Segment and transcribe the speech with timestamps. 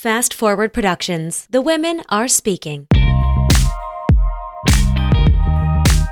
[0.00, 1.46] Fast Forward Productions.
[1.50, 2.86] The women are speaking.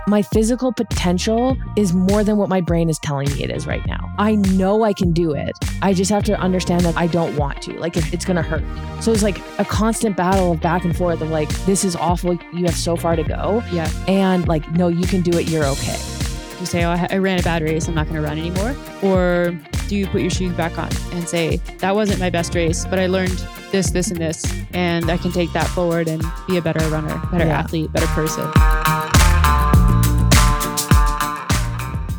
[0.07, 3.87] my physical potential is more than what my brain is telling me it is right
[3.87, 4.13] now.
[4.19, 5.53] I know I can do it.
[5.81, 7.79] I just have to understand that I don't want to.
[7.79, 8.63] Like, it's going to hurt.
[9.03, 12.39] So it's like a constant battle of back and forth of like, this is awful.
[12.53, 13.63] You have so far to go.
[13.71, 13.91] Yeah.
[14.07, 15.49] And like, no, you can do it.
[15.49, 16.18] You're okay.
[16.61, 17.87] You say, oh, I, I ran a bad race.
[17.87, 18.75] I'm not going to run anymore.
[19.03, 19.57] Or
[19.87, 22.99] do you put your shoes back on and say, that wasn't my best race, but
[22.99, 23.39] I learned
[23.71, 24.45] this, this, and this.
[24.73, 27.59] And I can take that forward and be a better runner, better Yeah.
[27.61, 28.43] athlete, better person.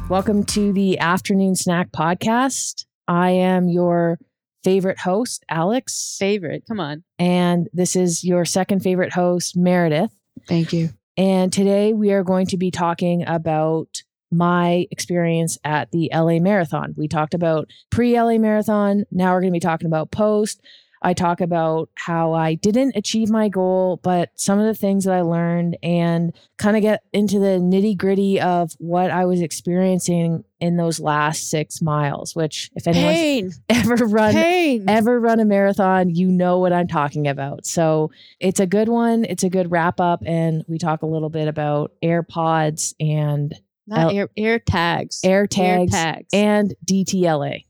[0.09, 2.85] Welcome to the Afternoon Snack Podcast.
[3.09, 4.19] I am your
[4.63, 6.15] favorite host, Alex.
[6.17, 6.63] Favorite.
[6.65, 7.03] Come on.
[7.19, 10.11] And this is your second favorite host, Meredith.
[10.47, 10.91] Thank you.
[11.17, 14.01] And today we are going to be talking about
[14.31, 16.93] my experience at the LA Marathon.
[16.97, 19.05] We talked about pre LA Marathon.
[19.11, 20.61] Now we're going to be talking about post.
[21.01, 25.13] I talk about how I didn't achieve my goal, but some of the things that
[25.13, 30.43] I learned and kind of get into the nitty gritty of what I was experiencing
[30.59, 33.51] in those last six miles, which if anyone's Pain.
[33.69, 34.89] ever run Pain.
[34.89, 37.65] ever run a marathon, you know what I'm talking about.
[37.65, 39.23] So it's a good one.
[39.23, 40.21] It's a good wrap up.
[40.25, 43.53] And we talk a little bit about AirPods and
[43.89, 45.19] Not L- air, air tags.
[45.23, 46.27] air tags tags.
[46.31, 47.65] and DTLA.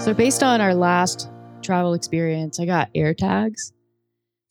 [0.00, 1.30] So based on our last
[1.62, 3.72] travel experience, I got air tags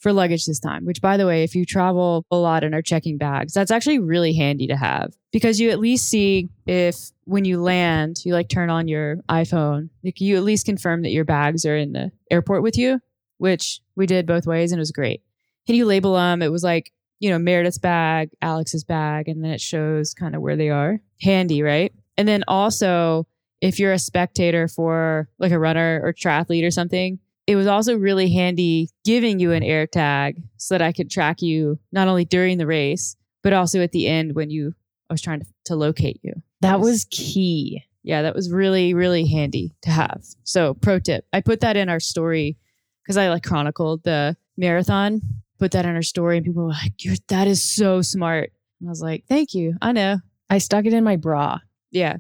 [0.02, 2.82] for luggage this time, which by the way, if you travel a lot and are
[2.82, 7.46] checking bags, that's actually really handy to have because you at least see if when
[7.46, 11.24] you land, you like turn on your iPhone, like you at least confirm that your
[11.24, 13.00] bags are in the airport with you,
[13.38, 15.22] which we did both ways and it was great.
[15.68, 16.42] Can you label them?
[16.42, 20.42] It was like, you know, Meredith's bag, Alex's bag, and then it shows kind of
[20.42, 21.00] where they are.
[21.22, 21.94] Handy, right?
[22.18, 23.28] And then also
[23.62, 27.20] if you're a spectator for like a runner or triathlete or something,
[27.52, 31.42] it was also really handy giving you an air tag so that I could track
[31.42, 34.74] you not only during the race, but also at the end when you
[35.10, 36.34] I was trying to, to locate you.
[36.62, 37.84] That was key.
[38.04, 40.24] Yeah, that was really, really handy to have.
[40.44, 41.26] So pro tip.
[41.34, 42.58] I put that in our story
[43.04, 45.22] because I like chronicled the marathon,
[45.60, 48.54] put that in our story, and people were like, You're that is so smart.
[48.80, 49.76] And I was like, Thank you.
[49.82, 50.20] I know.
[50.50, 51.60] I stuck it in my bra.
[51.92, 52.18] Yeah.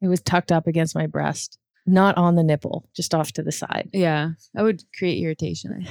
[0.00, 3.52] It was tucked up against my breast, not on the nipple, just off to the
[3.52, 3.88] side.
[3.92, 5.86] Yeah, that would create irritation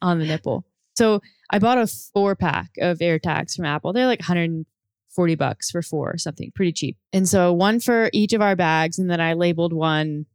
[0.00, 0.64] on the nipple.
[0.94, 1.20] So
[1.50, 3.92] I bought a four pack of air tags from Apple.
[3.92, 6.96] They're like 140 bucks for four or something, pretty cheap.
[7.12, 10.26] And so one for each of our bags, and then I labeled one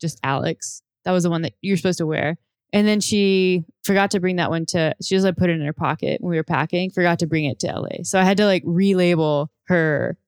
[0.00, 0.82] just Alex.
[1.04, 2.38] That was the one that you're supposed to wear.
[2.72, 4.94] And then she forgot to bring that one to.
[5.02, 6.90] She just like put it in her pocket when we were packing.
[6.90, 10.18] Forgot to bring it to LA, so I had to like relabel her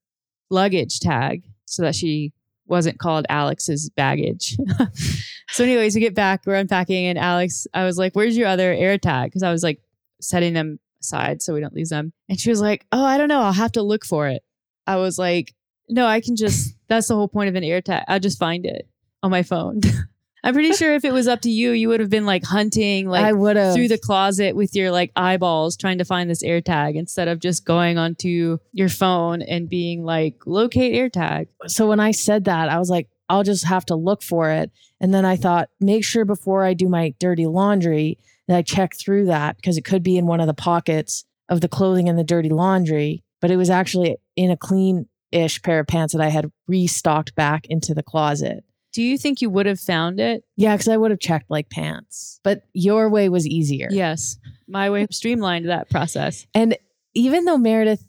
[0.50, 2.32] luggage tag so that she
[2.68, 4.56] wasn't called Alex's baggage.
[5.50, 8.72] so, anyways, we get back, we're unpacking, and Alex, I was like, "Where's your other
[8.72, 9.80] air tag?" Because I was like
[10.20, 12.12] setting them aside so we don't lose them.
[12.28, 13.40] And she was like, "Oh, I don't know.
[13.40, 14.42] I'll have to look for it."
[14.86, 15.54] I was like,
[15.88, 16.74] "No, I can just.
[16.88, 18.04] That's the whole point of an air tag.
[18.08, 18.88] I'll just find it
[19.22, 19.80] on my phone."
[20.48, 23.06] I'm pretty sure if it was up to you, you would have been like hunting,
[23.06, 26.42] like I would have through the closet with your like eyeballs trying to find this
[26.42, 31.48] air tag instead of just going onto your phone and being like locate air tag.
[31.66, 34.70] so when I said that, I was like, I'll just have to look for it.
[35.02, 38.16] And then I thought, make sure before I do my dirty laundry
[38.46, 41.60] that I check through that because it could be in one of the pockets of
[41.60, 43.22] the clothing in the dirty laundry.
[43.42, 47.34] But it was actually in a clean ish pair of pants that I had restocked
[47.34, 48.64] back into the closet.
[48.92, 50.44] Do you think you would have found it?
[50.56, 52.40] Yeah, because I would have checked like pants.
[52.42, 53.88] But your way was easier.
[53.90, 54.38] Yes.
[54.66, 56.46] My way streamlined that process.
[56.54, 56.76] And
[57.14, 58.04] even though Meredith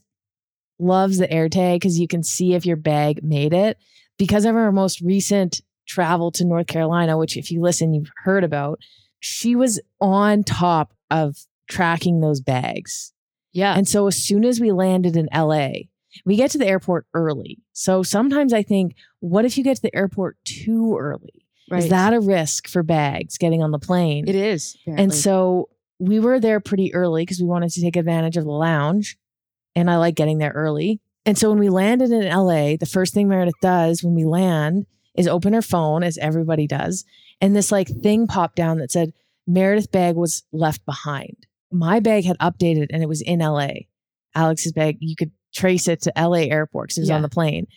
[0.80, 3.78] loves the AirTag because you can see if your bag made it,
[4.18, 8.44] because of her most recent travel to North Carolina, which if you listen, you've heard
[8.44, 8.80] about,
[9.20, 11.38] she was on top of
[11.70, 13.14] tracking those bags.
[13.52, 13.75] Yeah.
[13.75, 15.72] And so as soon as we landed in LA,
[16.26, 17.60] we get to the airport early.
[17.74, 21.46] So sometimes I think, what if you get to the airport too early?
[21.70, 21.84] right.
[21.84, 24.28] Is that a risk for bags getting on the plane?
[24.28, 24.78] it is.
[24.88, 25.70] And so
[26.00, 29.18] we were there pretty early because we wanted to take advantage of the lounge.
[29.76, 31.00] And I like getting there early.
[31.26, 34.88] And so when we landed in LA, the first thing Meredith does when we land
[35.16, 37.06] is open her phone, as everybody does.
[37.42, 39.14] And this like thing popped down that said
[39.46, 41.46] Meredith bag was left behind.
[41.72, 43.70] My bag had updated and it was in LA.
[44.36, 47.68] Alex's bag, you could trace it to LA airport because it was on the plane.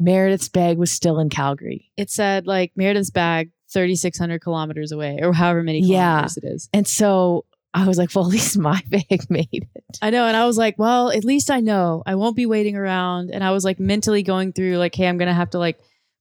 [0.00, 1.90] Meredith's bag was still in Calgary.
[1.96, 6.12] it said like Meredith's bag 3,600 kilometers away or however many Yeah.
[6.26, 6.68] kilometers it is.
[6.72, 9.98] And so I was like, well, at least my bag made it.
[10.02, 10.26] I know.
[10.26, 13.30] And I was like, well, at least I know I won't be waiting around.
[13.30, 15.78] And I was like mentally going through, like, hey, I'm going to have to like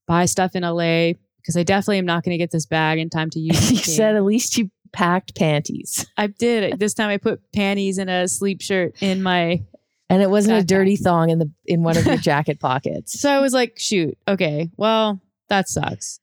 [0.07, 3.09] buy stuff in LA because I definitely am not going to get this bag in
[3.09, 3.69] time to use.
[3.71, 3.73] It.
[3.73, 6.05] you said at least you packed panties.
[6.17, 6.77] I did.
[6.79, 9.63] This time I put panties and a sleep shirt in my.
[10.13, 13.19] And it wasn't a dirty thong in the in one of your jacket pockets.
[13.19, 15.19] So I was like, shoot, okay, well,
[15.49, 16.19] that sucks.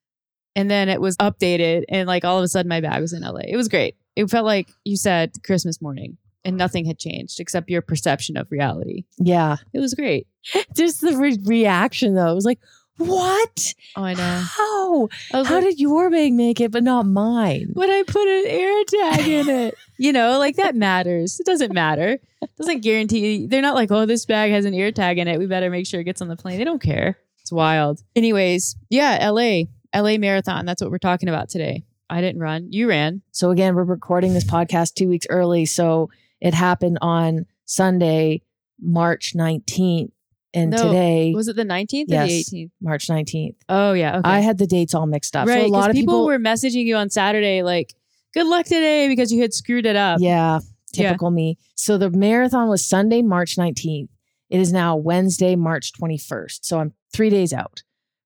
[0.55, 3.23] And then it was updated, and like all of a sudden, my bag was in
[3.23, 3.41] LA.
[3.47, 3.97] It was great.
[4.17, 8.51] It felt like you said Christmas morning, and nothing had changed except your perception of
[8.51, 9.05] reality.
[9.19, 9.57] Yeah.
[9.73, 10.27] It was great.
[10.77, 12.31] Just the re- reaction though.
[12.31, 12.61] It was like,
[13.00, 13.75] what?
[13.97, 14.43] Oh, I know.
[14.44, 15.08] How?
[15.32, 17.70] I How like, did your bag make it, but not mine?
[17.73, 19.75] when I put an air tag in it.
[20.00, 21.38] You know, like that matters.
[21.41, 22.19] It doesn't matter.
[22.41, 23.47] It doesn't guarantee.
[23.47, 25.38] They're not like, oh, this bag has an air tag in it.
[25.38, 26.56] We better make sure it gets on the plane.
[26.56, 27.19] They don't care.
[27.43, 28.02] It's wild.
[28.17, 29.64] Anyways, yeah, LA,
[29.94, 30.64] LA Marathon.
[30.64, 31.85] That's what we're talking about today.
[32.08, 32.69] I didn't run.
[32.73, 33.20] You ran.
[33.32, 35.67] So again, we're recording this podcast two weeks early.
[35.67, 36.08] So
[36.41, 38.41] it happened on Sunday,
[38.81, 40.12] March 19th.
[40.52, 42.70] And No, today, Was it the 19th or the 18th?
[42.81, 43.55] March 19th.
[43.69, 44.19] Oh, yeah.
[44.19, 44.29] Okay.
[44.29, 45.47] I had the dates all mixed up.
[45.47, 45.61] right.
[45.62, 47.94] so a lot of people, people, were messaging you on Saturday, like,
[48.35, 50.19] good luck today because you had screwed it up.
[50.20, 50.58] yeah,
[50.93, 51.08] Yeah.
[51.11, 51.56] typical me.
[51.76, 54.08] So the marathon was Sunday, March 19th.
[54.49, 56.64] It is now Wednesday, March 21st.
[56.64, 57.82] So I'm three days out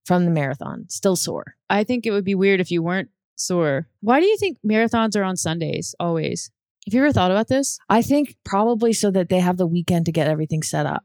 [0.06, 1.56] from the marathon, still sore.
[1.68, 3.88] I think it would be weird if you weren't sore.
[4.00, 6.50] Why do you think marathons are on Sundays always?
[6.86, 7.78] Have you ever thought about this?
[7.88, 11.02] I think probably so that they have the weekend to get everything set up,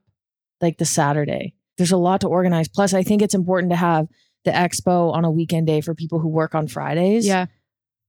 [0.62, 1.54] like the Saturday.
[1.78, 2.68] There's a lot to organize.
[2.68, 4.08] Plus, I think it's important to have
[4.46, 7.46] the expo on a weekend day for people who work on Fridays Yeah.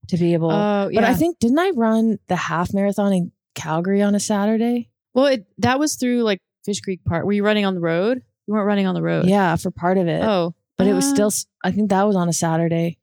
[0.09, 0.51] to be able.
[0.51, 1.01] Oh, yeah.
[1.01, 4.89] But I think, didn't I run the half marathon in Calgary on a Saturday?
[5.13, 7.25] well, it, that was through like Fish Creek Park.
[7.25, 8.21] Were you running on the road?
[8.47, 9.25] You weren't running on the road.
[9.25, 10.23] Yeah, for part of it.
[10.23, 11.31] Oh, but it was uh, still,
[11.63, 12.97] I think that was on a Saturday.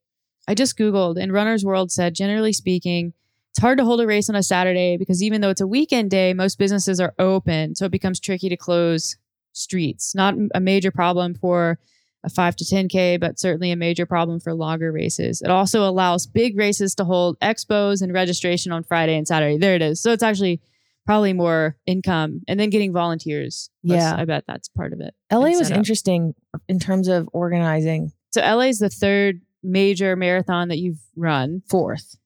[0.49, 3.13] I just Googled, and Runner's World said, generally speaking,
[3.51, 6.11] it's hard to hold a race on a Saturday because even though it's a weekend
[6.11, 7.75] day, most businesses are open.
[7.75, 9.17] So it becomes tricky to close
[9.59, 10.15] streets.
[10.15, 11.79] Not a major problem for
[12.25, 15.41] a 5 to 10K, but certainly a major problem for longer races.
[15.41, 19.57] It also allows big races to hold expos and registration on Friday and Saturday.
[19.57, 20.03] There it is.
[20.03, 20.61] So it's actually
[21.07, 23.71] probably more income and then getting volunteers.
[23.83, 24.15] Yeah.
[24.17, 25.15] I bet that's part of it.
[25.33, 26.35] LA was interesting
[26.69, 31.63] in terms of organizing So LA is the third major marathon that you've run.
[31.69, 32.17] fourth,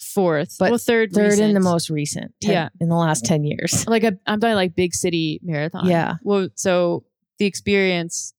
[0.00, 2.68] Fourth, But well, third, third in the most recent, 10 Yeah.
[2.80, 3.86] in the last 10 years.
[3.88, 5.86] like a I'm talking like big city marathon.
[5.86, 6.16] Yeah.
[6.22, 7.04] Well, so
[7.38, 8.32] the experience,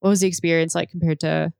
[0.00, 1.52] what was the experience like compared to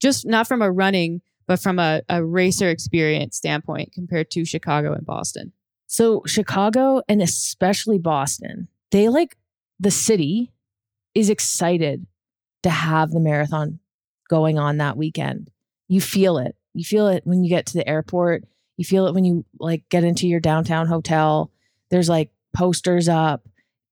[0.00, 4.92] just not from a running, but from a, a racer experience standpoint compared to Chicago
[4.92, 5.52] and Boston?
[5.88, 9.36] So Chicago and especially Boston, they like
[9.80, 10.52] the city
[11.14, 12.06] is excited
[12.62, 13.80] to have the marathon
[14.30, 15.50] going on that weekend.
[15.88, 16.56] You feel it.
[16.72, 18.44] You feel it when you get to the airport.
[18.76, 21.50] You feel it when you like get into your downtown hotel.
[21.90, 23.46] There's like posters up.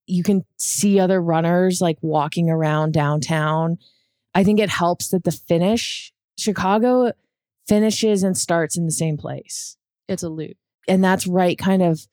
[0.06, 3.79] You can see other runners like walking around downtown.
[4.35, 7.12] I think it helps that the finish, Chicago
[7.69, 9.77] finishes and starts in the same place
[10.09, 10.56] It's a loop.
[10.88, 12.06] and that's right kind of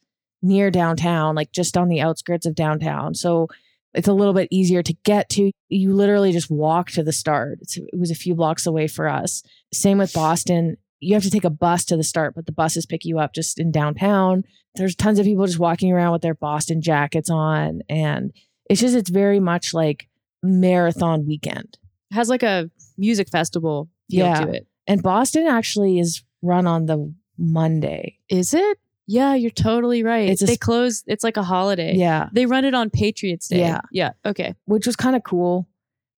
[0.43, 3.47] near downtown like just on the outskirts of downtown so
[3.95, 7.57] it's a little bit easier to get to you literally just walk to the start
[7.61, 9.41] it's, it was a few blocks away for us
[9.73, 12.85] same with boston you have to take a bus to the start but the buses
[12.85, 14.43] pick you up just in downtown
[14.75, 18.31] there's tons of people just walking around with their boston jackets on and
[18.69, 20.07] it's just it's very much like
[20.43, 21.77] marathon weekend
[22.11, 24.45] It has like a music festival feel Yeah.
[24.45, 24.67] to it.
[24.87, 28.77] and boston actually is run on the monday Is it?
[29.09, 30.27] Yeah, you're totally right.
[30.27, 31.01] It's a they close.
[31.07, 31.95] It's like a holiday.
[31.95, 33.59] yeah They run it on Patriots Day.
[33.59, 33.79] Yeah.
[33.89, 34.11] Yeah.
[34.25, 34.53] Okay.
[34.65, 35.65] which was kind of cool.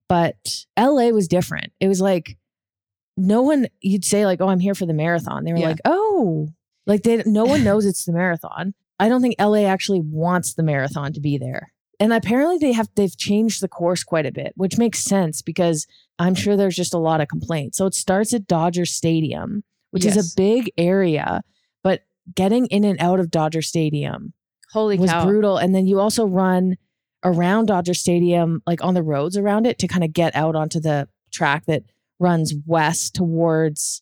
[0.07, 1.71] But LA was different.
[1.79, 2.35] It was like
[3.19, 5.67] no one you'd say like, "Oh, I'm here for the marathon." They were Yeah.
[5.69, 6.47] like, "Oh,
[6.87, 10.63] like they no one knows it's the marathon." I don't think LA actually wants the
[10.63, 11.71] marathon to be there.
[12.01, 15.85] And apparently they have they've changed the course quite a bit, which makes sense because
[16.17, 17.77] I'm sure there's just a lot of complaints.
[17.77, 21.41] So it starts at Dodger Stadium, which is a big area,
[21.83, 22.03] but
[22.35, 24.33] getting in and out of Dodger Stadium
[24.71, 25.25] Holy was cow.
[25.25, 25.57] brutal.
[25.57, 26.77] And then you also run
[27.23, 30.79] around Dodger Stadium, like on the roads around it, to kind of get out onto
[30.79, 31.83] the track that
[32.19, 34.01] runs west towards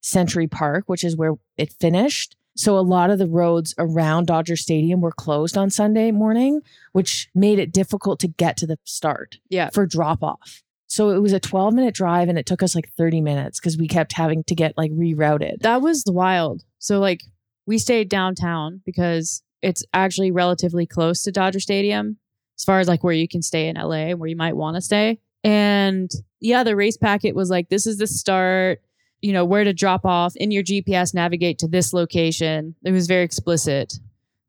[0.00, 2.36] Century Park, which is where it finished.
[2.56, 6.60] So a lot of the roads around Dodger Stadium were closed on Sunday morning,
[6.92, 9.70] which made it difficult to get to the start Yeah.
[9.70, 10.62] for drop off.
[10.88, 13.76] So it was a 12 minute drive and it took us like 30 minutes because
[13.76, 15.60] we kept having to get like rerouted.
[15.60, 16.64] That was wild.
[16.78, 17.22] So like
[17.66, 22.16] we stayed downtown because it's actually relatively close to Dodger Stadium
[22.58, 24.76] as far as like where you can stay in LA and where you might want
[24.76, 25.20] to stay.
[25.44, 28.80] And yeah, the race packet was like this is the start.
[29.20, 32.76] you know, where to drop off in your GPS, navigate to this location.
[32.84, 33.94] It was very explicit.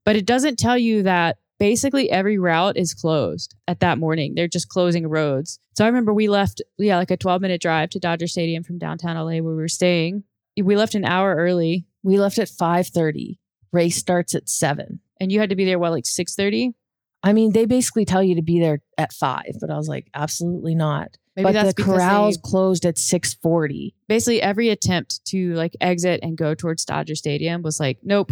[0.05, 4.33] But it doesn't tell you that basically every route is closed at that morning.
[4.35, 5.59] They're just closing roads.
[5.75, 8.77] So I remember we left, yeah, like a 12 minute drive to Dodger Stadium from
[8.77, 10.23] downtown LA where we were staying.
[10.55, 13.39] We left an hour early We left at 5:30.
[13.71, 14.99] Race starts at 7.
[15.19, 16.73] and you had to be there, what, like 6.30?
[17.21, 20.07] I mean, they basically tell you to be there at 5, but I was like,
[20.13, 21.17] absolutely not.
[21.35, 23.93] Maybe but that's the because corrals they- closed at 6:40.
[24.07, 28.31] basically every attempt to like exit and go towards Dodger Stadium was like, nope,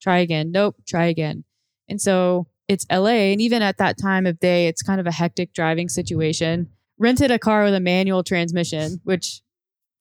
[0.00, 1.44] try again, nope, try again.
[1.88, 3.32] And so it's LA.
[3.32, 6.68] And even at that time of day, it's kind of a hectic driving situation.
[6.98, 9.42] Rented a car with a manual transmission, which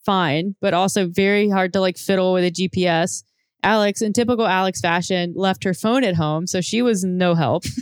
[0.05, 3.23] fine, but also very hard to like fiddle with a GPS.
[3.63, 6.47] Alex, in typical Alex fashion, left her phone at home.
[6.47, 7.63] So she was no help.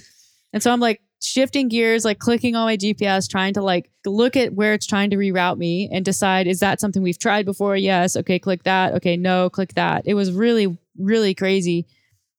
[0.53, 4.35] and so I'm like shifting gears, like clicking on my GPS, trying to like look
[4.35, 7.75] at where it's trying to reroute me and decide is that something we've tried before?
[7.75, 8.15] Yes.
[8.15, 8.93] Okay, click that.
[8.95, 10.03] Okay, no, click that.
[10.05, 11.85] It was really, really crazy.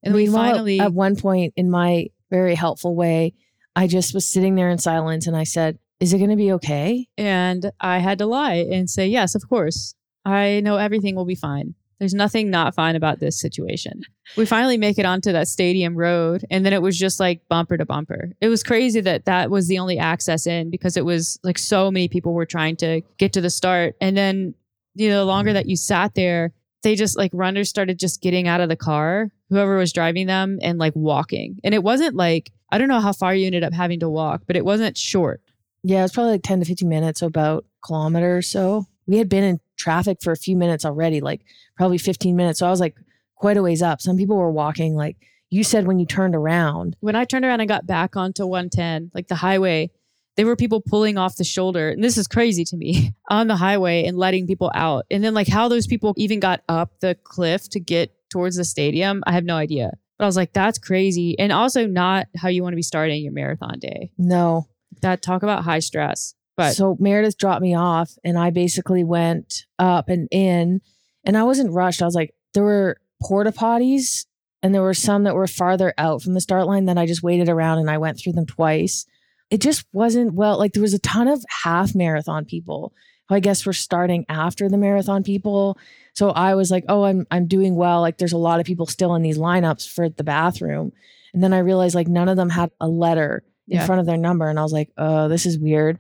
[0.03, 3.35] And we finally, at one point in my very helpful way,
[3.77, 6.53] I just was sitting there in silence and I said, "Is it going to be
[6.53, 9.95] okay?" and I had to lie and say, yes, of course.
[10.25, 11.75] I know everything will be fine.
[12.01, 14.01] There's nothing not fine about this situation.
[14.37, 17.77] We finally make it onto that stadium road, and then it was just like bumper
[17.77, 18.31] to bumper.
[18.41, 21.91] It was crazy that that was the only access in because it was like so
[21.91, 23.97] many people were trying to get to the start.
[24.01, 24.55] And then,
[24.95, 26.53] you know, the longer that you sat there,
[26.83, 30.59] they just like runners started just getting out of the car, whoever was driving them,
[30.63, 31.59] and like walking.
[31.63, 34.45] And it wasn't like, I don't know how far you ended up having to walk,
[34.47, 35.43] but it wasn't short.
[35.83, 38.87] Yeah, it was probably like 10 to 15 minutes, so about kilometer or so.
[39.07, 41.41] We had been in traffic for a few minutes already, like
[41.77, 42.59] probably 15 minutes.
[42.59, 42.97] So I was like
[43.35, 44.01] quite a ways up.
[44.01, 45.17] Some people were walking, like
[45.51, 46.97] you said, when you turned around.
[47.01, 49.91] when I turned around and got back onto 110, like the highway,
[50.37, 51.91] there were people pulling off the shoulder.
[51.91, 55.07] And this is crazy to me on the highway and letting people out.
[55.11, 58.65] And then, like, how those people even got up the cliff to get towards the
[58.65, 59.91] stadium, I have no idea.
[60.19, 61.39] But I was like, that's crazy.
[61.39, 64.13] And also, not how you want to be starting your marathon day.
[64.17, 64.69] No.
[65.03, 66.35] That talk about high stress.
[66.61, 70.81] But so Meredith dropped me off and I basically went up and in
[71.25, 72.03] and I wasn't rushed.
[72.03, 74.27] I was like, there were porta potties
[74.63, 77.23] and there were some that were farther out from the start line that I just
[77.23, 79.07] waited around and I went through them twice.
[79.51, 82.93] It just wasn't well, like there was a ton of half marathon people
[83.29, 85.79] who I guess were starting after the marathon people.
[86.15, 88.01] So I was like, oh, I'm I'm doing well.
[88.01, 90.93] Like there's a lot of people still in these lineups for the bathroom.
[91.33, 93.87] And then I realized like none of them had a letter in Yeah.
[93.87, 94.49] front of their number.
[94.49, 95.99] And I was like, oh, this is weird.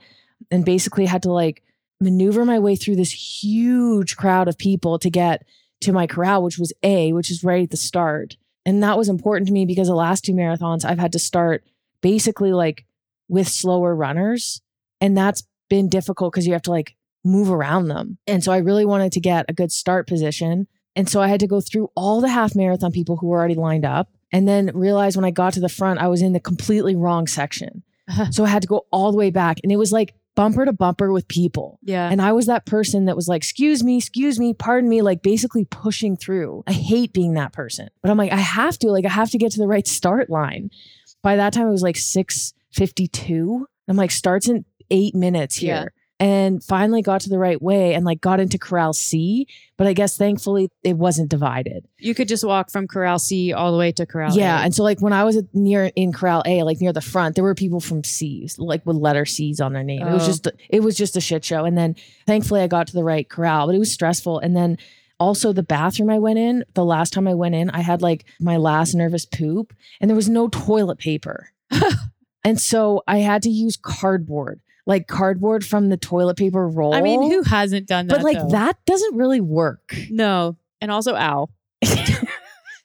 [0.50, 1.62] And basically had to like
[2.00, 5.44] maneuver my way through this huge crowd of people to get
[5.82, 8.36] to my corral, which was A, which is right at the start.
[8.66, 11.64] And that was important to me because the last two marathons I've had to start
[12.00, 12.84] basically like
[13.28, 14.60] with slower runners.
[15.00, 18.18] And that's been difficult because you have to like move around them.
[18.26, 20.66] And so I really wanted to get a good start position.
[20.96, 23.54] And so I had to go through all the half marathon people who were already
[23.54, 26.40] lined up and then realize when I got to the front, I was in the
[26.40, 27.82] completely wrong section.
[28.30, 29.58] so I had to go all the way back.
[29.62, 31.78] And it was like bumper to bumper with people.
[31.82, 32.08] yeah.
[32.10, 35.22] And I was that person that was like, excuse me, excuse me, pardon me, like
[35.22, 36.64] basically pushing through.
[36.66, 37.88] I hate being that person.
[38.02, 40.30] But I'm like, I have to, like, I have to get to the right start
[40.30, 40.70] line.
[41.22, 43.66] By that time, it was like 652.
[43.88, 45.74] I'm like, starts in eight minutes here.
[45.74, 45.84] Yeah.
[46.20, 49.46] And finally got to the right way and like got into Corral C.
[49.78, 51.88] But I guess thankfully it wasn't divided.
[51.98, 54.36] you could just walk from Corral C all the way to Corral A.
[54.36, 54.60] Yeah.
[54.60, 54.64] A.
[54.64, 57.44] And so like when I was near in Corral A, like near the front, there
[57.44, 60.06] were people from C's, like with letter C's on their name.
[60.06, 60.26] It was Oh.
[60.26, 61.64] just it was just a shit show.
[61.64, 61.96] And then
[62.26, 64.40] thankfully I got to the right corral, but it was stressful.
[64.40, 64.76] And then
[65.18, 68.26] also the bathroom I went in, the last time I went in, I had like
[68.40, 69.72] my last nervous poop
[70.02, 71.48] and there was no toilet paper.
[72.44, 76.92] and so I had to use cardboard, like cardboard from the toilet paper roll.
[76.94, 78.16] I mean, who hasn't done that?
[78.16, 78.48] But like though?
[78.48, 79.94] that doesn't really work.
[80.10, 80.56] No.
[80.80, 81.48] And also ow.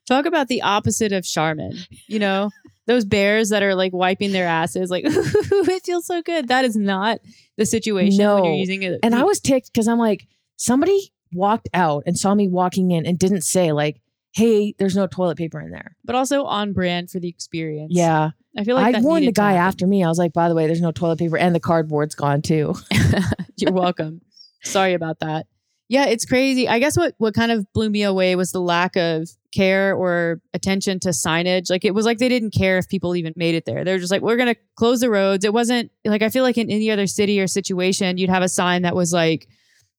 [0.07, 1.73] Talk about the opposite of Charmin.
[2.07, 2.51] You know,
[2.85, 6.47] those bears that are like wiping their asses, like it feels so good.
[6.49, 7.19] That is not
[7.57, 8.53] the situation when you're No.
[8.53, 8.99] using it.
[9.01, 13.05] And I was ticked because I'm like, somebody walked out and saw me walking in
[13.07, 13.99] and didn't say like,
[14.33, 17.91] "Hey, there's no toilet paper in there." but also on brand for the experience.
[17.95, 20.03] Yeah, I feel like I warned the guy after me.
[20.03, 22.75] I was like, "By the way, there's no toilet paper and the cardboard's gone too."
[23.57, 24.21] You're welcome.
[24.63, 25.47] Sorry about that.
[25.87, 26.67] Yeah, it's crazy.
[26.67, 30.41] I guess what what kind of blew me away was the lack of care or
[30.53, 31.69] attention to signage.
[31.69, 33.83] Like it was like they didn't care if people even made it there.
[33.83, 35.45] They're just like, we're gonna close the roads.
[35.45, 38.49] It wasn't like I feel like in any other city or situation, you'd have a
[38.49, 39.47] sign that was like,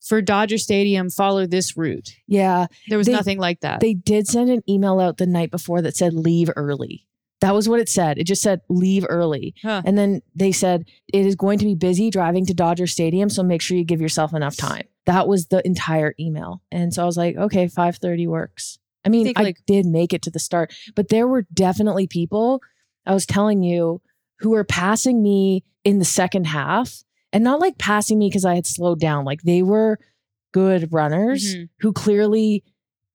[0.02, 2.10] for Dodger Stadium, follow this route.
[2.26, 3.80] yeah, There was They- nothing like that.
[3.80, 7.06] they did send an email out the night before that said leave early.
[7.40, 8.18] That was what it said.
[8.18, 9.54] It just said leave early.
[9.62, 9.82] Huh.
[9.84, 13.42] And then they said it is going to be busy driving to Dodger Stadium, so
[13.42, 14.84] make sure you give yourself enough time.
[15.04, 16.62] That was the entire email.
[16.72, 18.78] And so I was like, okay, 5:30 works.
[19.04, 22.60] I mean, I like- did make it to the start, but there were definitely people
[23.04, 24.00] I was telling you
[24.40, 28.54] who were passing me in the second half and not like passing me because I
[28.56, 29.24] had slowed down.
[29.24, 29.98] Like they were
[30.52, 31.68] good runners Mhm.
[31.80, 32.64] who clearly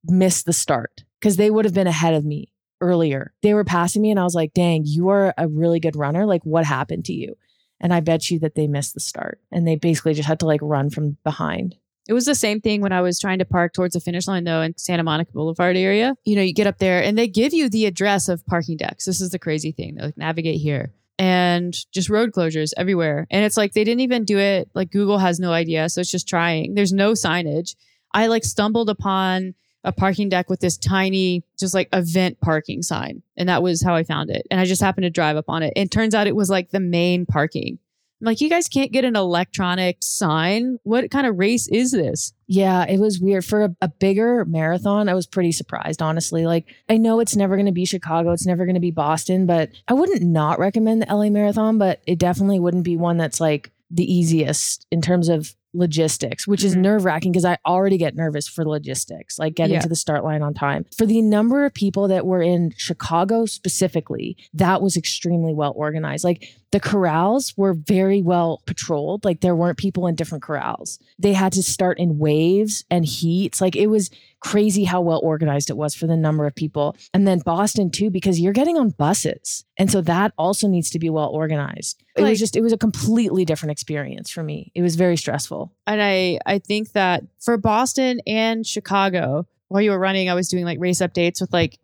[0.05, 2.50] missed the start because they would have been ahead of me
[2.81, 3.33] earlier.
[3.41, 6.25] They were passing me and I was like, dang, you are a really good runner.
[6.25, 7.37] Like, what happened to you?
[7.79, 10.45] And I bet you that they missed the start and they basically just had to
[10.45, 11.75] like run from behind.
[12.07, 14.43] It was the same thing when I was trying to park towards the finish line,
[14.43, 16.15] though, in Santa Monica Boulevard area.
[16.25, 19.05] You know, you get up there and they give you the address of parking decks.
[19.05, 19.95] This is the crazy thing.
[19.95, 23.27] They like navigate here and just road closures everywhere.
[23.29, 24.69] And it's like they didn't even do it.
[24.73, 25.87] Like Google has no idea.
[25.89, 26.73] So it's just trying.
[26.73, 27.75] There's no signage.
[28.13, 33.21] I like stumbled upon a parking deck with this tiny, just like event parking sign.
[33.35, 34.45] And that was how I found it.
[34.51, 35.73] And I just happened to drive up on it.
[35.75, 37.79] And it turns out it was like the main parking.
[38.21, 40.77] I'm like, you guys can't get an electronic sign.
[40.83, 42.33] What kind of race is this?
[42.45, 43.43] Yeah, it was weird.
[43.43, 46.45] For a, a bigger marathon, I was pretty surprised, honestly.
[46.45, 49.47] Like, I know it's never going to be Chicago, it's never going to be Boston,
[49.47, 53.41] but I wouldn't not recommend the LA Marathon, but it definitely wouldn't be one that's
[53.41, 56.81] like the easiest in terms of logistics, which is Mhm.
[56.81, 59.81] nerve wracking because I already get nervous for logistics, like getting Yeah.
[59.81, 60.85] to the start line on time.
[60.97, 66.23] For the number of people that were in Chicago specifically, that was extremely well organized.
[66.23, 69.25] Like, the corrals were very well patrolled.
[69.25, 70.99] Like there weren't people in different corrals.
[71.19, 73.59] They had to start in waves and heats.
[73.59, 74.09] Like it was
[74.41, 76.95] crazy how well organized it was for the number of people.
[77.13, 79.63] And then Boston too, because you're getting on buses.
[79.77, 82.03] And so that also needs to be well organized.
[82.17, 84.71] It Like- was just, it was a completely different experience for me.
[84.75, 85.71] It was very stressful.
[85.87, 90.49] And I, I think that for Boston and Chicago, while you were running, I was
[90.49, 91.77] doing like race updates with like,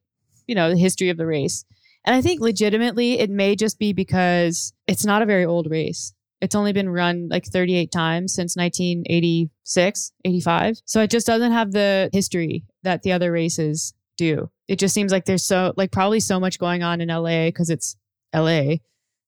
[0.48, 1.64] you know, the history of the race.
[2.06, 6.14] And I think legitimately it may just be because it's not a very old race.
[6.42, 10.82] It's only been run like 38 times since 1986, 85.
[10.86, 14.50] So it just doesn't have the history that the other races do.
[14.68, 17.70] It just seems like there's so, like, probably so much going on in LA because
[17.70, 17.96] it's
[18.36, 18.76] LA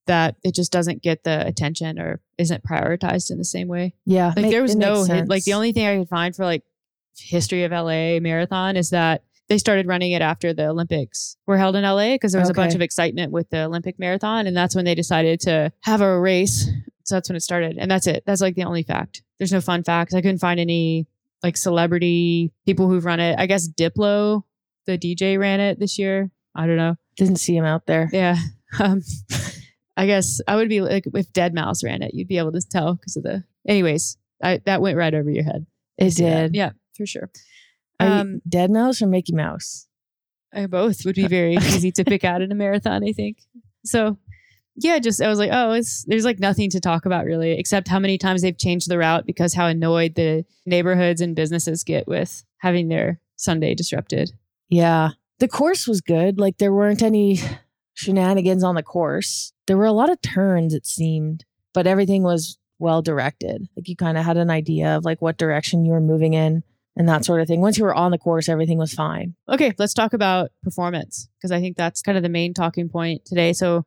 [0.09, 3.93] that it just doesn't get the attention or isn't prioritized in the same way.
[4.05, 4.33] Yeah.
[4.35, 6.63] Like ma- there was no hit, like the only thing I could find for like
[7.17, 11.75] history of LA marathon is that they started running it after the Olympics were held
[11.75, 14.75] in LA because there was a bunch of excitement with the Olympic marathon and that's
[14.75, 16.69] when they decided to have a race.
[17.09, 17.77] So that's when it started.
[17.79, 18.21] And that's it.
[18.27, 19.23] That's like the only fact.
[19.39, 20.13] There's no fun facts.
[20.13, 21.07] I couldn't find any
[21.41, 23.35] like celebrity people who've run it.
[23.39, 24.43] I guess Diplo,
[24.85, 26.29] the DJ ran it this year.
[26.53, 26.97] I don't know.
[27.17, 28.09] Didn't see him out there.
[28.13, 28.37] Yeah.
[28.79, 29.01] Um,
[29.97, 32.61] I guess I would be like if Dead Mouse ran it, you'd be able to
[32.61, 33.43] tell because of the.
[33.67, 35.65] Anyways, I, that went right over your head.
[35.97, 36.41] It see that.
[36.51, 36.55] did.
[36.55, 37.31] Yeah, for sure.
[37.99, 39.87] Um, Dead Mouse or Mickey Mouse?
[40.53, 43.03] I both would be very easy to pick out in a marathon.
[43.03, 43.39] I think
[43.83, 44.19] so.
[44.81, 47.87] Yeah, just I was like, oh, it's there's like nothing to talk about really, except
[47.87, 52.07] how many times they've changed the route because how annoyed the neighborhoods and businesses get
[52.07, 54.31] with having their Sunday disrupted.
[54.69, 55.11] Yeah.
[55.39, 56.39] The course was good.
[56.39, 57.39] Like there weren't any
[57.93, 59.53] shenanigans on the course.
[59.67, 63.67] There were a lot of turns, it seemed, but everything was well directed.
[63.75, 66.63] Like you kind of had an idea of like what direction you were moving in
[66.95, 67.61] and that sort of thing.
[67.61, 69.35] Once you were on the course, everything was fine.
[69.47, 73.25] Okay, let's talk about performance because I think that's kind of the main talking point
[73.25, 73.53] today.
[73.53, 73.85] So,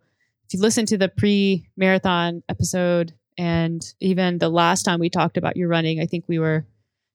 [0.53, 5.39] if you listen to the pre marathon episode and even the last time we talked
[5.39, 6.67] about your running, I think we were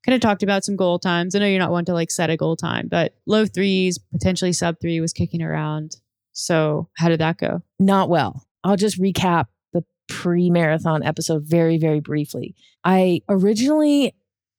[0.04, 1.36] kind of talked about some goal times.
[1.36, 4.54] I know you're not one to like set a goal time, but low threes, potentially
[4.54, 5.98] sub three was kicking around.
[6.34, 7.62] So, how did that go?
[7.78, 8.44] Not well.
[8.64, 12.56] I'll just recap the pre marathon episode very, very briefly.
[12.84, 14.16] I originally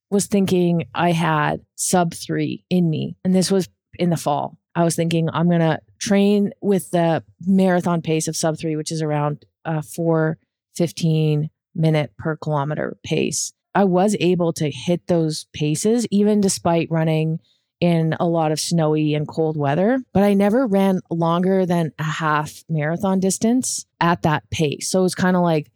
[0.08, 4.56] was thinking I had sub three in me, and this was in the fall.
[4.78, 8.92] I was thinking I'm going to train with the marathon pace of sub three, which
[8.92, 13.52] is around uh, 415 minute per kilometer pace.
[13.74, 17.40] I was able to hit those paces even despite running
[17.80, 22.04] in a lot of snowy and cold weather, but I never ran longer than a
[22.04, 24.88] half marathon distance at that pace.
[24.88, 25.72] So it was kind of like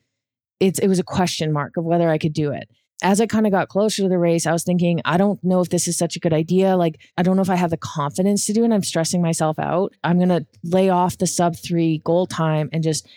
[0.60, 2.70] it's it was a question mark of whether I could do it.
[3.02, 5.60] As I kind of got closer to the race, I was thinking, I don't know
[5.60, 6.76] if this is such a good idea.
[6.76, 8.72] Like, I don't know if I have the confidence to do it.
[8.72, 9.92] I'm stressing myself out.
[10.04, 13.08] I'm going to lay off the sub three goal time and just,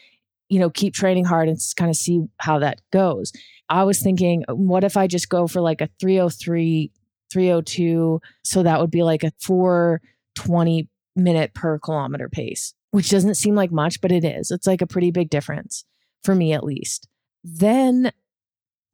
[0.50, 3.32] you know, keep training hard and kind of see how that goes.
[3.70, 6.92] I was thinking, uh, what if I just go for like a 303,
[7.32, 8.22] 302?
[8.44, 13.72] So that would be like a 420 minute per kilometer pace, which doesn't seem like
[13.72, 14.52] much, but it is.
[14.52, 15.86] It's like a pretty big difference
[16.24, 17.08] for me, at least.
[17.44, 18.12] Then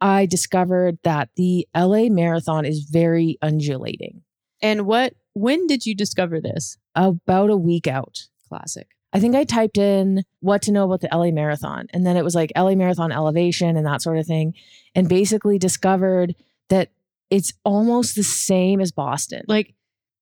[0.02, 4.24] I discovered that the LA marathon is very undulating.
[4.62, 6.78] And what, when did you discover this?
[6.96, 8.28] About a week out.
[8.50, 8.88] Classic.
[9.14, 12.24] I think I typed in what to know about the LA Marathon, and then it
[12.24, 14.54] was like LA Marathon elevation and that sort of thing,
[14.96, 16.34] and basically discovered
[16.70, 16.92] that
[17.30, 19.44] it's almost the same as Boston.
[19.48, 19.74] Like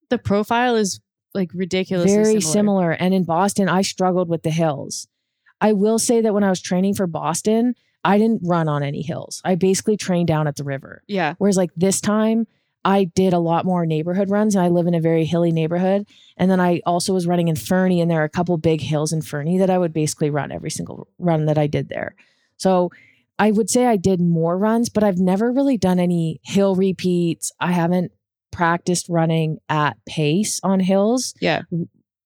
[0.09, 0.99] the profile is
[1.35, 2.51] like ridiculously very similar.
[2.51, 2.91] similar.
[2.91, 5.07] And in Boston, I struggled with the hills.
[5.61, 9.01] I will say that when I was training for Boston, I didn't run on any
[9.01, 9.41] hills.
[9.43, 11.03] I basically trained down at the river.
[11.07, 11.35] Yeah.
[11.37, 12.47] Whereas like this time,
[12.85, 16.07] I did a lot more neighborhood runs and I live in a very hilly neighborhood.
[16.37, 19.11] And then I also was running in Fernie and there are a couple big hills
[19.11, 22.15] in Fernie that I would basically run every single run that I did there.
[22.55, 22.89] So
[23.37, 27.51] I would say I did more runs, but I've never really done any hill repeats.
[27.59, 28.11] I haven't
[28.51, 31.33] practiced running at pace on hills.
[31.41, 31.63] Yeah.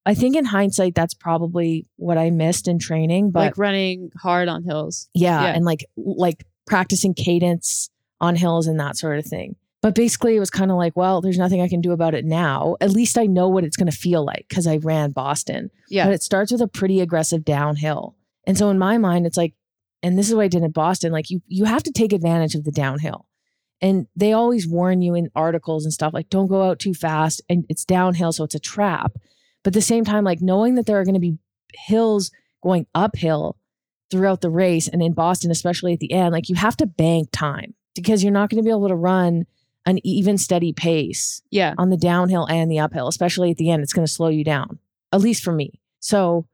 [0.06, 3.32] I think in hindsight, that's probably what I missed in training.
[3.32, 5.08] But like running hard on hills.
[5.14, 5.54] yeah, Yeah.
[5.54, 7.90] and like like practicing cadence
[8.22, 9.56] on hills and that sort of thing.
[9.82, 12.24] But basically, it was kind of like, well, there's nothing I can do about it
[12.24, 12.78] now.
[12.80, 15.72] At least I know what it's going to feel like because I ran Boston.
[15.90, 16.06] Yeah.
[16.06, 18.16] But it starts with a pretty aggressive downhill,
[18.48, 19.54] and so in my mind, it's like,
[20.02, 21.12] and this is what I did in Boston.
[21.12, 23.28] Like you, you have to take advantage of the downhill,
[23.82, 27.42] and they always warn you in articles and stuff like, don't go out too fast,
[27.50, 29.18] and it's downhill, so it's a trap.
[29.64, 31.38] But at the same time, like knowing that there are going to be
[31.74, 33.58] hills going uphill
[34.12, 37.30] throughout the race and in Boston, especially at the end, like you have to bank
[37.32, 39.46] time because you're not going to be able to run
[39.86, 41.74] an even steady pace yeah.
[41.78, 43.84] on the downhill and the uphill, especially at the end.
[43.84, 44.80] It's going to slow you down,
[45.12, 45.80] at least for me.
[46.00, 46.48] So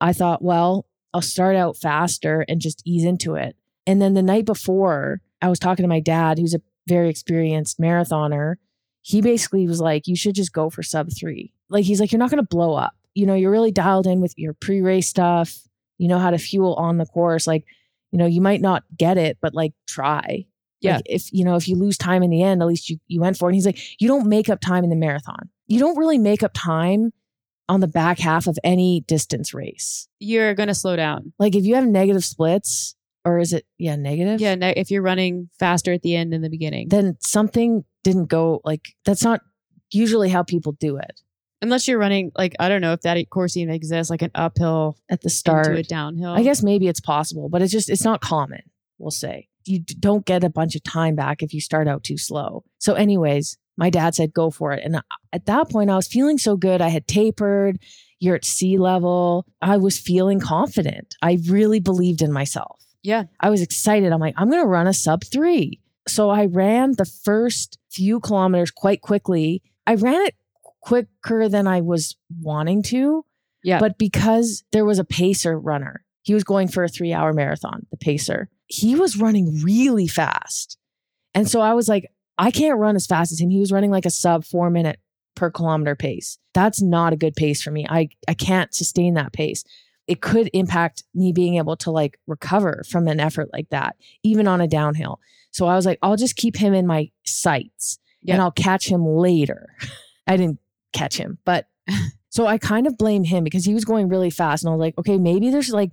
[0.00, 3.56] I thought, well, I'll start out faster and just ease into it.
[3.86, 7.80] And then the night before, I was talking to my dad, who's a very experienced
[7.80, 8.56] marathoner.
[9.02, 11.52] He basically was like, you should just go for sub three.
[11.70, 12.92] Like, he's like, you're not going to blow up.
[13.14, 15.56] You know, you're really dialed in with your pre race stuff.
[15.98, 17.46] You know how to fuel on the course.
[17.46, 17.64] Like,
[18.12, 20.46] you know, you might not get it, but like try.
[20.80, 20.96] Yeah.
[20.96, 23.20] Like, if you know, if you lose time in the end, at least you you
[23.20, 23.50] went for it.
[23.50, 25.48] And he's like, you don't make up time in the marathon.
[25.66, 27.12] You don't really make up time
[27.68, 30.08] on the back half of any distance race.
[30.20, 31.32] You're going to slow down.
[31.38, 34.40] Like if you have negative splits, or is it yeah negative?
[34.40, 34.54] Yeah.
[34.54, 38.60] ne- If you're running faster at the end than the beginning, Then something didn't go
[38.64, 39.40] like that's not
[39.90, 41.20] usually how people do it
[41.62, 44.96] unless you're running, like, I don't know if that course even exists, like an uphill
[45.08, 45.66] at the start.
[45.66, 46.32] into a downhill.
[46.32, 48.62] I guess maybe it's possible, but it's just it's not common.
[48.98, 52.02] We'll say you d- don't get a bunch of time back if you start out
[52.02, 52.64] too slow.
[52.78, 55.00] So, anyways, my dad said go for it, and
[55.32, 56.80] at that point, I was feeling so good.
[56.80, 57.78] I had tapered.
[58.20, 59.46] You're at sea level.
[59.62, 61.14] I was feeling confident.
[61.22, 62.82] I really believed in myself.
[63.04, 63.24] Yeah.
[63.38, 64.12] I was excited.
[64.12, 65.80] I'm like, I'm going to run a sub three.
[66.08, 69.62] So I ran the first few kilometers quite quickly.
[69.86, 70.34] I ran it
[70.88, 73.24] quicker than I was wanting to.
[73.62, 73.78] Yeah.
[73.78, 77.86] But because there was a pacer runner, he was going for a three hour marathon,
[77.90, 80.78] the pacer, he was running really fast.
[81.34, 83.50] And so I was like, I can't run as fast as him.
[83.50, 84.98] He was running like a sub four minute
[85.34, 86.38] per kilometer pace.
[86.54, 87.86] That's not a good pace for me.
[87.88, 89.64] I, I can't sustain that pace.
[90.06, 94.48] It could impact me being able to like recover from an effort like that, even
[94.48, 95.20] on a downhill.
[95.50, 99.04] So I was like, I'll just keep him in my sights and I'll catch him
[99.04, 99.68] later.
[100.26, 100.58] I didn't
[100.92, 101.66] catch him, but
[102.30, 104.62] so I kind of blame him because he was going really fast.
[104.62, 105.92] And I was like, okay, maybe there's like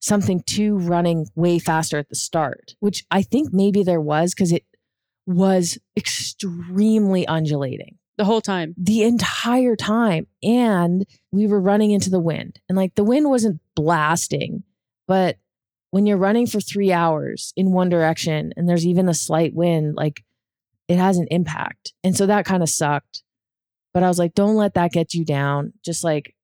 [0.00, 4.52] something to running way faster at the start, which I think maybe there was because
[4.52, 4.64] it
[5.26, 8.74] was extremely undulating the whole time.
[8.76, 10.26] the entire time.
[10.42, 12.60] And we were running into the wind.
[12.68, 14.62] And like the wind wasn't blasting,
[15.06, 15.38] but
[15.90, 19.94] when you're running for three hours in one direction and there's even a slight wind,
[19.94, 20.22] like
[20.88, 21.94] it has an impact.
[22.04, 23.22] And so that kind of sucked.
[23.96, 25.72] But I was like, don't let that get you down.
[25.82, 26.34] Just like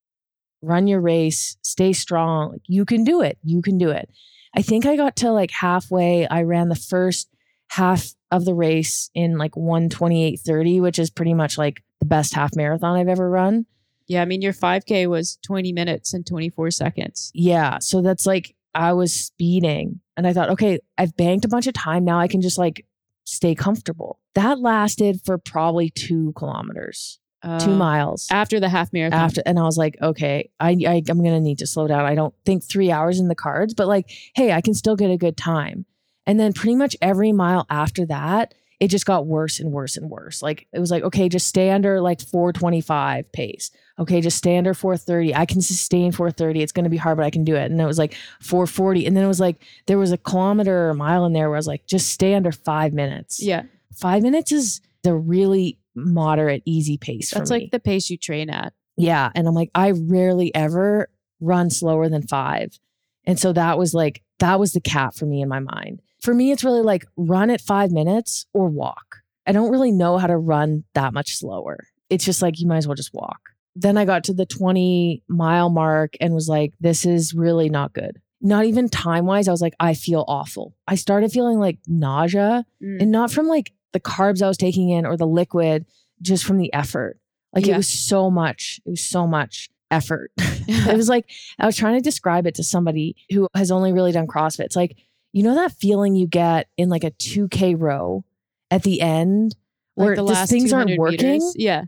[0.62, 2.60] run your race, stay strong.
[2.66, 3.36] You can do it.
[3.44, 4.08] You can do it.
[4.56, 6.26] I think I got to like halfway.
[6.26, 7.28] I ran the first
[7.68, 12.56] half of the race in like 128.30, which is pretty much like the best half
[12.56, 13.66] marathon I've ever run.
[14.06, 14.22] Yeah.
[14.22, 17.30] I mean, your 5K was 20 minutes and 24 seconds.
[17.34, 17.80] Yeah.
[17.80, 21.74] So that's like I was speeding and I thought, okay, I've banked a bunch of
[21.74, 22.06] time.
[22.06, 22.86] Now I can just like
[23.24, 24.20] stay comfortable.
[24.34, 28.28] That lasted for probably two kilometers, two Uh, miles.
[28.30, 29.18] After the half marathon.
[29.20, 32.04] after and i was like okay I, I i'm gonna need to slow down.
[32.04, 35.10] I don't think three hours in the cards but like hey i can still get
[35.10, 35.84] a good time.
[36.24, 40.10] And then pretty much every mile after that it just got worse and worse and
[40.10, 40.42] worse.
[40.42, 43.70] Like it was like okay just stay under like 425 pace.
[43.98, 47.30] Okay just stay under 430 i can sustain 430 it's gonna be hard but i
[47.30, 47.70] can do it.
[47.70, 50.90] And it was like 440 and then it was like there was a kilometer or
[50.90, 53.42] a mile in there where i was like just stay under five minutes.
[53.42, 53.62] Yeah.
[53.94, 58.50] five minutes is the really moderate easy pace for That's like the pace you train
[58.50, 58.72] at.
[58.96, 59.30] Yeah.
[59.34, 61.08] And I'm like, I rarely ever
[61.40, 62.78] run slower than five.
[63.24, 66.02] And so that was like, that was the cap for me in my mind.
[66.20, 69.18] For me, it's really like run at five minutes or walk.
[69.46, 71.78] I don't really know how to run that much slower.
[72.10, 73.40] It's just like, you might as well just walk.
[73.74, 77.92] Then I got to the 20 mile mark and was like, this is really not
[77.92, 78.20] good.
[78.40, 79.48] Not even time wise.
[79.48, 80.74] I was like, I feel awful.
[80.86, 83.00] I started feeling like nausea Mm.
[83.02, 85.86] and not from like the carbs I was taking in or the liquid
[86.20, 87.18] just from the effort.
[87.54, 87.74] Like Yeah.
[87.74, 88.80] it was so much.
[88.86, 90.30] It was so much effort.
[90.38, 91.28] it was like
[91.58, 94.64] I was trying to describe it to somebody who has only really done CrossFit.
[94.64, 94.96] It's like,
[95.32, 98.24] you know that feeling you get in like a 2K row
[98.70, 99.54] at the end
[99.96, 101.54] Like where the last things aren't working, meters.
[101.56, 101.84] Yeah.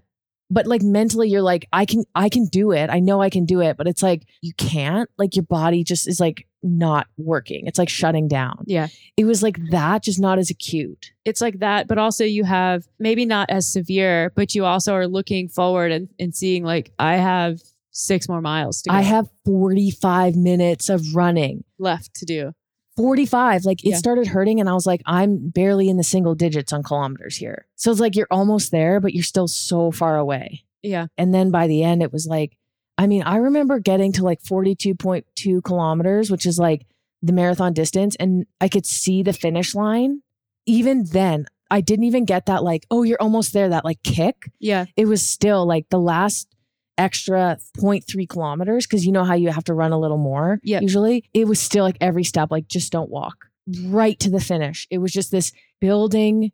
[0.51, 2.91] but like mentally you're like, I can I can do it.
[2.91, 5.09] I know I can do it, but it's like you can't.
[5.19, 7.67] Like your body just is like not working.
[7.67, 8.65] It's like shutting down.
[8.67, 8.89] Yeah.
[9.17, 11.13] It was like that, just not as acute.
[11.25, 15.07] It's like that, but also you have maybe not as severe, but you also are
[15.07, 17.61] looking forward and, and seeing like I have
[17.93, 21.63] six more miles to go I have 45 minutes of running.
[21.79, 22.53] left to do.
[22.97, 23.97] 45 like it Yeah.
[23.97, 27.67] started hurting and i was like i'm barely in the single digits on kilometers here
[27.75, 31.09] so it's like you're almost there but you're still so far away Yeah.
[31.19, 32.57] and then by the end it was like
[32.99, 36.87] i mean i remember getting to like 42.2 kilometers which is like
[37.23, 40.21] the marathon distance and i could see the finish line.
[40.67, 44.51] Even then i didn't even get that like oh you're almost there that like kick.
[44.61, 44.87] Yeah.
[44.97, 46.49] it was still like the last
[46.97, 50.83] extra 0.3 kilometers because you know how you have to run a little more Yep.
[50.83, 51.25] usually?
[51.35, 53.47] It was still like every step like just don't walk.
[53.87, 54.87] Right to the finish.
[54.91, 56.53] It was just this building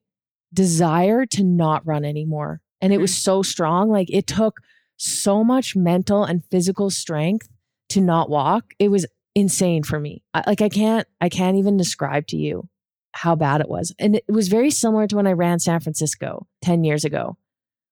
[0.52, 3.22] desire to not run anymore and it was mm-hmm.
[3.22, 3.90] so strong.
[3.90, 4.60] Like it took
[5.00, 7.48] so much mental and physical strength
[7.88, 11.76] to not walk it was insane for me I, like i can't i can't even
[11.76, 12.68] describe to you
[13.12, 16.46] how bad it was and it was very similar to when i ran san francisco
[16.62, 17.36] 10 years ago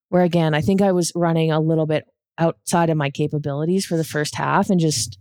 [0.09, 2.05] where again i think i was running a little bit
[2.39, 5.19] outside of my capabilities for the first half and just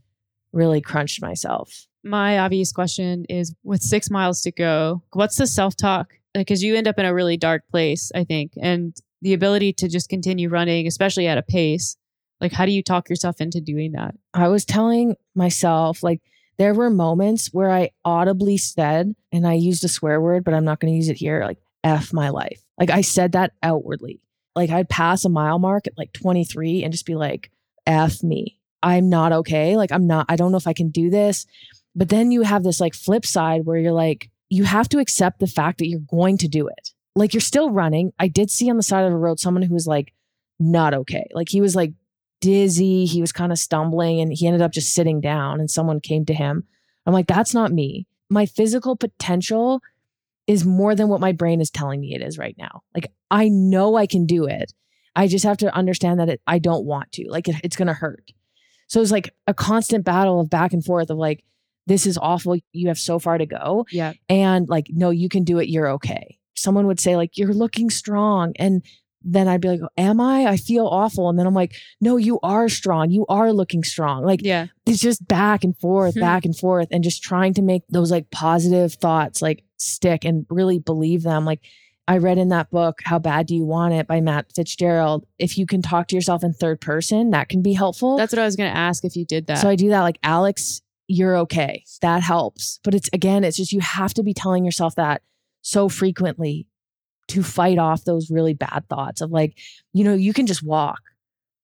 [0.51, 5.75] really crunched myself My obvious question is with six miles to go, what's the self
[5.75, 6.13] talk?
[6.33, 8.53] Because you end up in a really dark place, I think.
[8.61, 11.97] And the ability to just continue running, especially at a pace,
[12.39, 14.15] like how do you talk yourself into doing that?
[14.33, 16.21] I was telling myself, like,
[16.57, 20.65] there were moments where I audibly said, and I used a swear word, but I'm
[20.65, 22.63] not going to use it here, like, F my life.
[22.79, 24.21] Like, I said that outwardly.
[24.55, 27.51] Like, I'd pass a mile mark at like 23 and just be like,
[27.85, 28.59] F me.
[28.81, 29.77] I'm not okay.
[29.77, 31.45] Like, I'm not, I don't know if I can do this.
[31.95, 35.39] But then you have this like flip side where you're like, you have to accept
[35.39, 36.91] the fact that you're going to do it.
[37.17, 38.11] Like, you're still running.
[38.19, 40.13] I did see on the side of the road someone who was like,
[40.59, 41.27] not okay.
[41.33, 41.93] Like, he was like,
[42.41, 43.05] dizzy.
[43.05, 46.25] He was kind of stumbling and he ended up just sitting down and someone came
[46.25, 46.63] to him.
[47.05, 48.05] I'm like, that's not me.
[48.29, 49.81] My physical potential
[50.45, 52.83] is more than what my brain is telling me it is right now.
[52.93, 54.71] Like, I know I can do it.
[55.15, 57.27] I just have to understand that it, I don't want to.
[57.29, 58.31] Like, it, it's going to hurt.
[58.87, 61.43] So it's like a constant battle of back and forth of like,
[61.87, 62.57] this is awful.
[62.71, 64.13] You have so far to go Yeah.
[64.29, 67.89] and like no you can do it you're okay someone would say like you're looking
[67.89, 68.81] strong and
[69.23, 72.39] then i'd be like am i i feel awful and then i'm like no you
[72.43, 74.67] are strong you are looking strong like Yeah.
[74.85, 78.29] it's just back and forth back and forth and just trying to make those like
[78.31, 81.61] positive thoughts like stick and really believe them like
[82.07, 85.57] i read in that book how bad do you want it by matt fitzgerald if
[85.57, 88.45] you can talk to yourself in third person that can be helpful That's what I
[88.45, 89.57] was going to ask if you did that.
[89.57, 91.83] so I do that like Alex, you're okay.
[92.01, 92.79] That helps.
[92.83, 95.21] But it's again, it's just you have to be telling yourself that
[95.67, 96.65] so frequently
[97.27, 99.57] to fight off those really bad thoughts of like,
[99.91, 101.01] you know, you can just walk.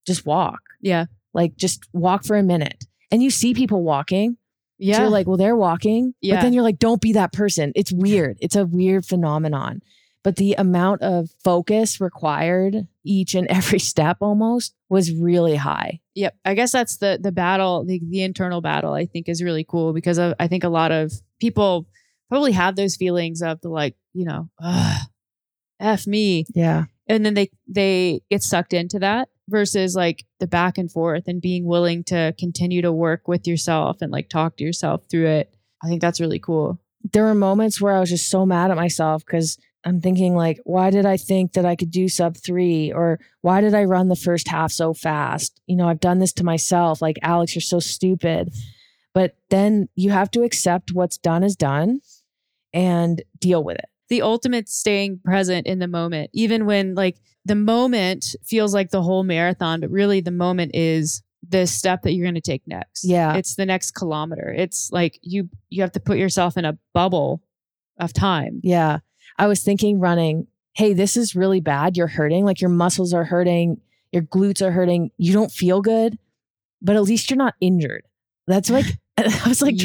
[0.06, 0.60] Just walk.
[0.82, 1.06] yeah.
[1.34, 2.84] Like just walk for a minute.
[3.12, 4.32] And you see people walking.
[4.34, 4.38] So
[4.80, 5.00] Yeah.
[5.02, 6.13] you're like, well, they're walking.
[6.22, 6.36] Yeah.
[6.36, 7.72] But then you're like, don't be that person.
[7.76, 8.38] It's weird.
[8.42, 9.82] It's a weird phenomenon.
[10.24, 16.02] But the amount of focus required each and every step almost was really high.
[16.16, 16.36] Yep.
[16.46, 19.94] I guess that's the the battle, the, the internal battle, I think is really cool
[19.94, 21.88] because of, I think a lot of people
[22.34, 24.50] probably have those feelings of the like, you know,
[25.80, 26.48] F me.
[26.56, 26.86] Yeah.
[27.06, 31.39] And then they they get sucked into that versus like the back and forth and
[31.39, 35.54] being willing to continue to work with yourself and like talk to yourself through it.
[35.84, 36.80] I think that's really cool.
[37.12, 40.60] there were moments where I was just so mad at myself because I'm thinking like,
[40.63, 42.91] why did I think that I could do sub three?
[42.91, 45.62] Or why did I run the first half so fast?
[45.67, 47.00] You know, I've done this to myself.
[47.00, 48.52] Like, Alex, you're so stupid.
[49.13, 52.00] But then you have to accept what's done is done
[52.74, 53.86] and deal with it.
[54.10, 59.02] the ultimate staying present in the moment, even when like the moment feels like the
[59.02, 63.04] whole marathon, but really the moment is the step that you're going to take next.
[63.04, 63.36] Yeah.
[63.36, 64.54] It's the next kilometer.
[64.56, 67.42] It's like you you have to put yourself in a bubble
[68.00, 68.62] of time.
[68.64, 69.00] Yeah.
[69.38, 71.98] I was thinking running, hey, this is really bad.
[71.98, 72.46] You're hurting.
[72.46, 73.82] Like your muscles are hurting,
[74.12, 75.12] your glutes are hurting.
[75.18, 76.18] You don't feel good,
[76.82, 78.04] but at least you're not injured.
[78.48, 78.86] That's like,
[79.18, 79.78] I was like,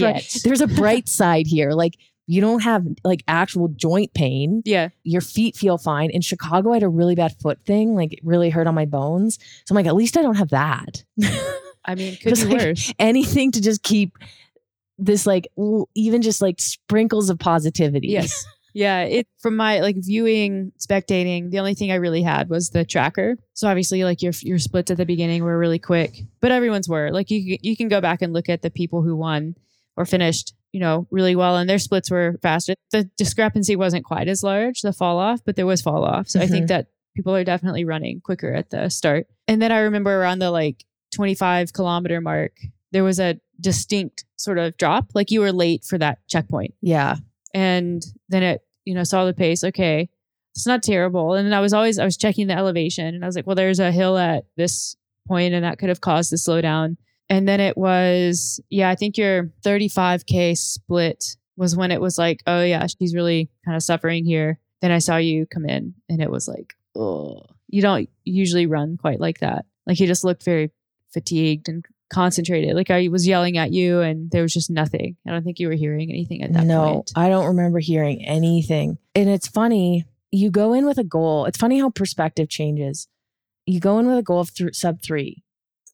[0.44, 1.72] there's a bright side here.
[1.72, 1.94] Like
[2.30, 4.62] you don't have like actual joint pain.
[4.66, 4.90] Yeah.
[5.02, 6.10] Your feet feel fine.
[6.10, 7.94] In Chicago, I had a really bad foot thing.
[7.94, 9.38] Like it really hurt on my bones.
[9.64, 11.02] So I'm like, at least I don't have that.
[11.86, 12.92] I mean, could be like- worse.
[12.98, 14.12] Anything to just keep
[14.98, 18.08] this like l- even just like sprinkles of positivity.
[18.08, 18.44] Yes.
[18.74, 22.84] Yeah, it from my like viewing, spectating, the only thing I really had was the
[22.84, 23.36] tracker.
[23.54, 27.10] So obviously, like your your splits at the beginning were really quick, but everyone's were.
[27.10, 29.56] Like you you can go back and look at the people who won
[29.98, 32.74] or finished, you know, really well, and their splits were faster.
[32.92, 36.28] The discrepancy wasn't quite as large, the fall off, but there was fall off.
[36.28, 36.74] So I think mm-hmm.
[36.74, 39.26] that people are definitely running quicker at the start.
[39.48, 40.84] And then I remember around the like
[41.14, 42.52] 25 kilometer mark,
[42.92, 46.74] there was a distinct sort of drop, like you were late for that checkpoint.
[46.80, 47.16] Yeah.
[47.52, 49.64] And then it, you know, saw the pace.
[49.64, 50.08] Okay,
[50.54, 51.34] it's not terrible.
[51.34, 53.56] And then I was always I was checking the elevation, and I was like, well,
[53.56, 56.96] there's a hill at this point, and that could have caused the slowdown.
[57.30, 62.42] And then it was, yeah, I think your 35k split was when it was like,
[62.46, 64.58] oh yeah, she's really kind of suffering here.
[64.80, 68.96] Then I saw you come in, and it was like, oh, you don't usually run
[68.96, 69.66] quite like that.
[69.86, 70.70] Like you just looked very
[71.12, 72.74] fatigued and concentrated.
[72.74, 75.16] Like I was yelling at you and there was just nothing.
[75.26, 77.12] I don't think you were hearing anything at that no, point.
[77.16, 78.98] I don't remember hearing anything.
[79.14, 81.44] And it's funny, you go in with a goal.
[81.46, 83.08] It's funny how perspective changes.
[83.66, 85.42] You go in with a goal of th- sub three,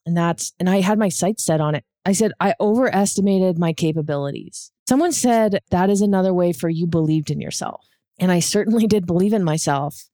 [0.07, 1.85] and that's, and I had my sights set on it.
[2.05, 4.71] I said, I overestimated my capabilities.
[4.89, 7.87] Someone said that is another way for you believed in yourself.
[8.19, 10.09] And I certainly did believe in myself.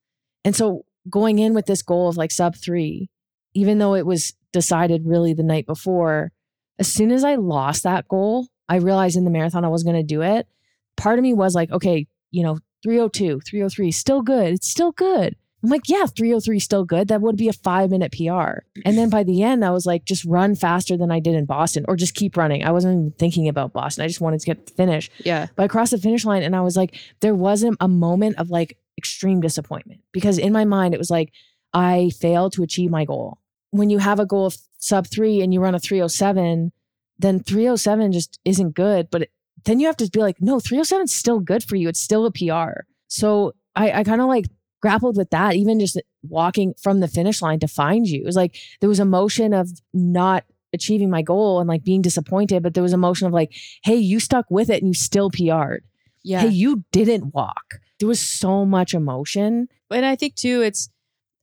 [0.45, 3.09] And so going in with this goal of like sub three,
[3.53, 6.31] even though it was decided really the night before,
[6.79, 9.97] as soon as I lost that goal, I realized in the marathon I was going
[9.97, 10.47] to do it.
[10.95, 14.53] Part of me was like, okay, you know, 302, 303, still good.
[14.53, 15.35] It's still good.
[15.63, 17.07] I'm like, yeah, 303 still good.
[17.07, 18.59] That would be a five minute PR.
[18.83, 21.45] And then by the end, I was like, just run faster than I did in
[21.45, 22.63] Boston or just keep running.
[22.63, 24.03] I wasn't even thinking about Boston.
[24.03, 25.11] I just wanted to get the finish.
[25.19, 25.47] Yeah.
[25.55, 28.49] But I crossed the finish line and I was like, there wasn't a moment of
[28.49, 31.31] like extreme disappointment because in my mind, it was like,
[31.73, 33.37] I failed to achieve my goal.
[33.69, 36.71] When you have a goal of sub three and you run a 307,
[37.19, 39.09] then 307 just isn't good.
[39.11, 39.31] But it,
[39.63, 41.87] then you have to be like, no, 307 is still good for you.
[41.87, 42.81] It's still a PR.
[43.07, 44.47] So I, I kind of like
[44.81, 48.21] grappled with that, even just walking from the finish line to find you.
[48.21, 52.63] It was like there was emotion of not achieving my goal and like being disappointed,
[52.63, 55.83] but there was emotion of like, hey, you stuck with it and you still PR'd.
[56.23, 56.41] Yeah.
[56.41, 57.79] Hey, you didn't walk.
[57.99, 59.67] There was so much emotion.
[59.89, 60.89] and I think too, it's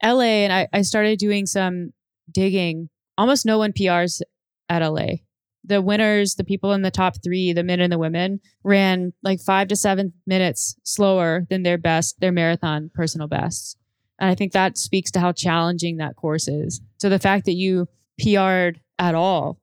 [0.02, 1.92] LA, and I, I started doing some
[2.30, 2.88] digging.
[3.16, 4.22] Almost no one PRs
[4.68, 5.16] at LA.
[5.64, 9.40] The winners, the people in the top three, the men and the women, ran like
[9.40, 13.76] five to seven minutes slower than their best, their marathon personal bests.
[14.18, 16.80] And I think that speaks to how challenging that course is.
[16.98, 17.88] So the fact that you
[18.20, 19.60] PR'd at all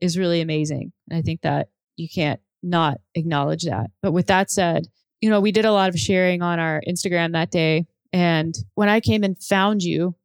[0.00, 0.92] is really amazing.
[1.08, 3.90] And I think that you can't not acknowledge that.
[4.02, 4.88] But with that said,
[5.20, 7.86] you know, we did a lot of sharing on our Instagram that day.
[8.12, 10.16] And when I came and found you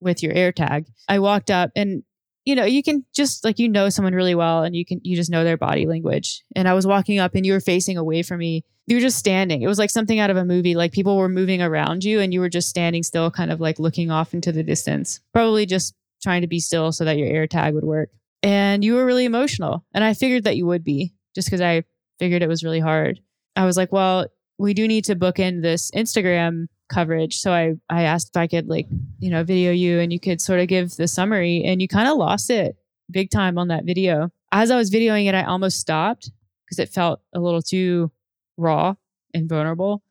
[0.00, 2.02] with your air tag, I walked up and
[2.44, 5.16] you know, you can just like you know someone really well and you can you
[5.16, 6.42] just know their body language.
[6.56, 8.64] And I was walking up and you were facing away from me.
[8.86, 9.62] You were just standing.
[9.62, 10.74] It was like something out of a movie.
[10.74, 13.78] Like people were moving around you and you were just standing still, kind of like
[13.78, 15.20] looking off into the distance.
[15.32, 18.10] Probably just trying to be still so that your air tag would work.
[18.42, 19.84] And you were really emotional.
[19.94, 21.84] And I figured that you would be just because I
[22.18, 23.20] figured it was really hard.
[23.54, 24.26] I was like, well,
[24.58, 27.38] we do need to book in this Instagram coverage.
[27.38, 28.86] So I, I asked if I could like,
[29.18, 32.08] you know, video you and you could sort of give the summary and you kind
[32.08, 32.76] of lost it
[33.10, 34.30] big time on that video.
[34.52, 36.30] As I was videoing it, I almost stopped
[36.64, 38.10] because it felt a little too
[38.56, 38.94] raw
[39.34, 40.02] and vulnerable.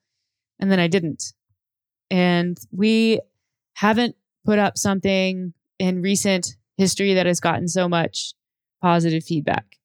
[0.59, 1.33] And then I didn't.
[2.09, 3.19] And we
[3.75, 4.15] haven't
[4.45, 8.33] put up something in recent history that has gotten so much
[8.81, 9.77] positive feedback.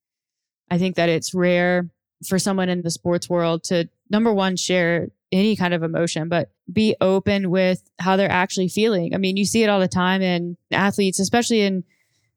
[0.70, 1.88] I think that it's rare
[2.26, 6.50] for someone in the sports world to number one share any kind of emotion, but
[6.72, 9.14] be open with how they're actually feeling.
[9.14, 11.84] I mean, you see it all the time in athletes, especially in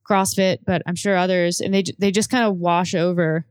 [0.09, 3.45] CrossFit, but I'm sure others, and they they just kind of wash over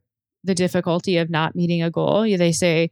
[0.44, 2.22] the difficulty of not meeting a goal.
[2.22, 2.90] They say,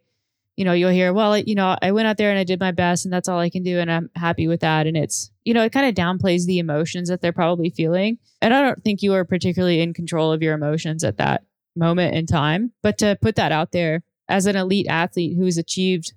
[0.57, 2.73] you know, you'll hear, well, you know, I went out there and I did my
[2.73, 4.87] best, and that's all I can do, and I'm happy with that.
[4.87, 8.19] And it's, you know, it kind of downplays the emotions that they're probably feeling.
[8.41, 12.15] And I don't think you are particularly in control of your emotions at that moment
[12.15, 16.15] in time, but to put that out there as an elite athlete who's achieved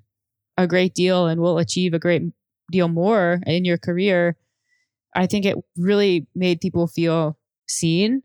[0.64, 2.24] a great deal and will achieve a great
[2.72, 4.36] deal more in your career,
[5.16, 7.38] I think it really made people feel
[7.68, 8.24] seen.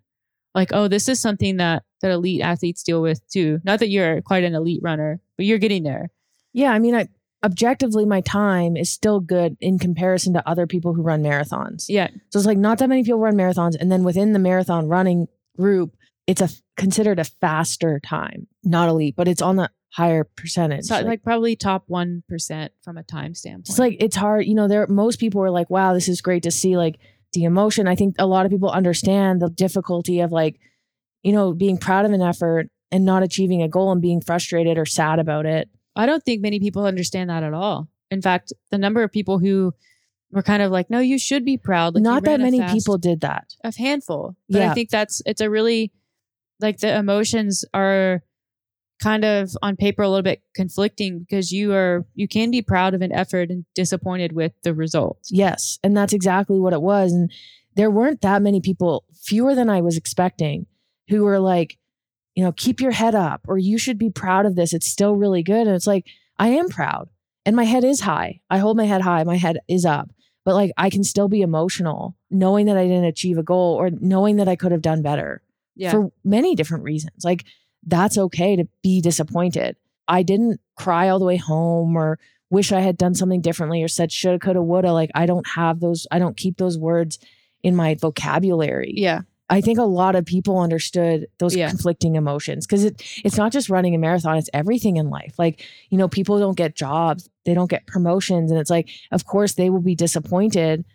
[0.54, 3.60] Like, oh, this is something that that elite athletes deal with too.
[3.64, 6.10] Not that you're quite an elite runner, but you're getting there.
[6.52, 7.08] Yeah, I mean, I
[7.44, 11.86] objectively my time is still good in comparison to other people who run marathons.
[11.88, 12.08] Yeah.
[12.30, 15.28] So it's like not that many people run marathons and then within the marathon running
[15.56, 18.46] group, it's a considered a faster time.
[18.62, 20.86] Not elite, but it's on the higher percentage.
[20.86, 23.68] So like probably top 1% from a time standpoint.
[23.68, 26.42] It's like it's hard, you know, there most people are like, wow, this is great
[26.42, 26.98] to see like
[27.32, 27.86] the emotion.
[27.86, 30.58] I think a lot of people understand the difficulty of like,
[31.22, 34.78] you know, being proud of an effort and not achieving a goal and being frustrated
[34.78, 35.68] or sad about it.
[35.94, 37.88] I don't think many people understand that at all.
[38.10, 39.74] In fact, the number of people who
[40.32, 41.94] were kind of like, no, you should be proud.
[41.94, 43.54] Like, Not that many people did that.
[43.62, 44.34] a handful.
[44.48, 44.70] But Yeah.
[44.72, 45.92] I think that's it's a really
[46.58, 48.24] like the emotions are
[49.04, 52.94] kind of on paper a little bit conflicting because you are you can be proud
[52.94, 55.18] of an effort and disappointed with the result.
[55.30, 55.78] Yes.
[55.84, 57.12] And that's exactly what it was.
[57.12, 57.30] And
[57.76, 60.66] there weren't that many people, fewer than I was expecting,
[61.08, 61.76] who were like,
[62.34, 64.72] you know, keep your head up or you should be proud of this.
[64.72, 65.66] It's still really good.
[65.66, 66.06] And it's like,
[66.38, 67.10] I am proud
[67.44, 68.40] and my head is high.
[68.48, 69.22] I hold my head high.
[69.24, 70.10] My head is up.
[70.46, 73.90] But like, I can still be emotional knowing that I didn't achieve a goal or
[73.90, 75.42] knowing that I could have done better
[75.76, 75.90] Yeah.
[75.90, 77.24] for many different reasons.
[77.24, 77.44] Like,
[77.86, 79.76] that's okay to be disappointed.
[80.08, 82.18] I didn't cry all the way home or
[82.50, 84.92] wish I had done something differently or said shoulda, coulda, woulda.
[84.92, 87.18] Like, I don't have those, I don't keep those words
[87.62, 88.92] in my vocabulary.
[88.96, 89.22] yeah.
[89.50, 91.68] I think a lot of people understood those Yeah.
[91.68, 95.34] conflicting emotions because it it's not just running a marathon, it's everything in life.
[95.38, 98.50] Like, you know, people don't get jobs, they don't get promotions.
[98.50, 100.86] And it's like, of course, they will be disappointed,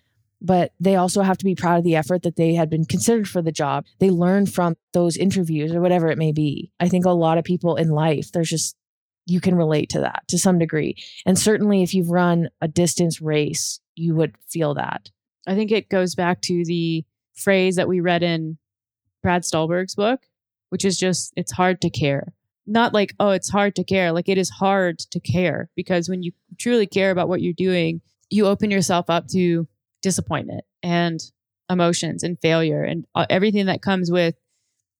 [0.42, 3.28] but they also have to be proud of the effort that they had been considered
[3.28, 3.86] for the job.
[4.00, 6.72] They learned from those interviews or whatever it may be.
[6.80, 8.76] I think a lot of people in life, there's just
[9.26, 10.96] you can relate to that to some degree.
[11.26, 15.10] And certainly if you've run a distance race, you would feel that.
[15.48, 18.58] I think it goes back to the phrase that we read in
[19.22, 20.22] Brad Stulberg's book,
[20.70, 22.34] which is just it's hard to care.
[22.66, 24.12] Not like, oh, it's hard to care.
[24.12, 28.02] Like it is hard to care because when you truly care about what you're doing,
[28.30, 29.68] you open yourself up to
[30.02, 31.20] disappointment and
[31.70, 34.36] emotions and failure and uh, everything that comes with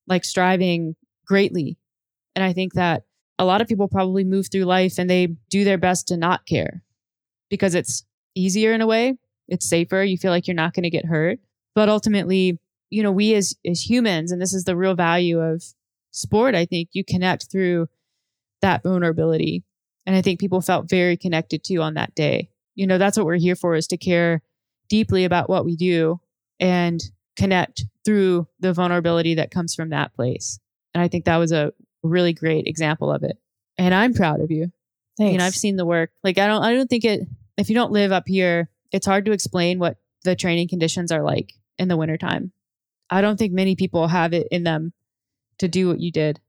[0.08, 0.96] like striving
[1.26, 1.78] greatly.
[2.36, 3.04] And I think that
[3.38, 6.46] a lot of people probably move through life and they do their best to not
[6.46, 6.84] care
[7.50, 8.04] because it's
[8.36, 9.18] easier in a way.
[9.48, 10.04] It's safer.
[10.04, 11.40] You feel like you're not going to get hurt.
[11.76, 15.64] But ultimately you know we as as humans and this is the real value of
[16.12, 17.88] sport i think you connect through
[18.62, 19.64] that vulnerability.
[20.06, 22.50] And i think people felt very connected to on that day.
[22.76, 24.42] You know that's what we're here for is to care
[24.90, 26.20] deeply about what we do
[26.60, 27.02] and
[27.38, 30.60] connect through the vulnerability that comes from that place
[30.94, 31.72] and i think that was a
[32.04, 33.38] really great example of it
[33.78, 34.72] and i'm proud of you
[35.18, 35.30] Thanks.
[35.30, 36.12] I mean, I've seen the work.
[36.24, 37.28] Like I don't I don't think it
[37.58, 41.24] if you don't live up here, it's hard to explain what the training conditions are
[41.24, 42.54] like in the wintertime.
[43.10, 44.94] I don't think many people have it in them
[45.58, 46.40] to do what you did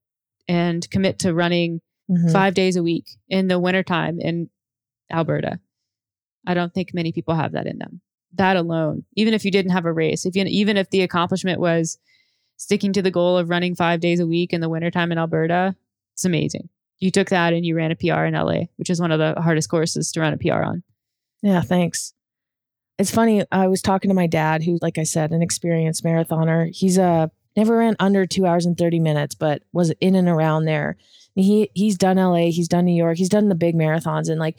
[0.46, 2.30] and commit to running Mhm.
[2.32, 4.50] 5 days a week in the wintertime in
[5.10, 5.58] Alberta.
[6.46, 8.00] I don't think many people have that in them.
[8.34, 11.60] That alone, even if you didn't have a race, if you even if the accomplishment
[11.60, 11.98] was
[12.56, 15.74] sticking to the goal of running 5 days a week in the wintertime in Alberta,
[16.12, 16.68] it's amazing
[17.00, 19.40] you took that and you ran a PR in LA, which is one of the
[19.40, 20.82] hardest courses to run a PR on.
[21.42, 22.12] Yeah, thanks.
[22.98, 23.42] It's funny.
[23.50, 26.70] I was talking to my dad, who, like I said, an experienced marathoner.
[26.74, 30.66] He's uh, never ran under two hours and thirty minutes, but was in and around
[30.66, 30.98] there.
[31.34, 34.58] He he's done LA, he's done New York, he's done the big marathons, and like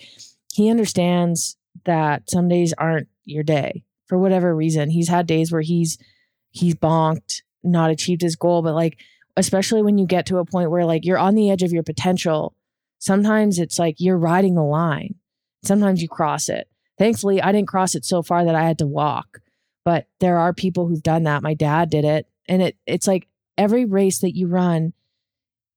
[0.51, 1.55] he understands
[1.86, 4.89] that some days aren't your day for whatever reason.
[4.89, 5.97] He's had days where he's
[6.51, 8.99] he's bonked, not achieved his goal, but like
[9.38, 11.84] especially when you get to a point where like you're on the edge of your
[11.84, 12.55] potential,
[12.99, 15.15] sometimes it's like you're riding the line.
[15.63, 16.67] Sometimes you cross it.
[16.97, 19.39] Thankfully, I didn't cross it so far that I had to walk,
[19.86, 21.43] but there are people who've done that.
[21.43, 22.28] My dad did it.
[22.47, 24.93] And it it's like every race that you run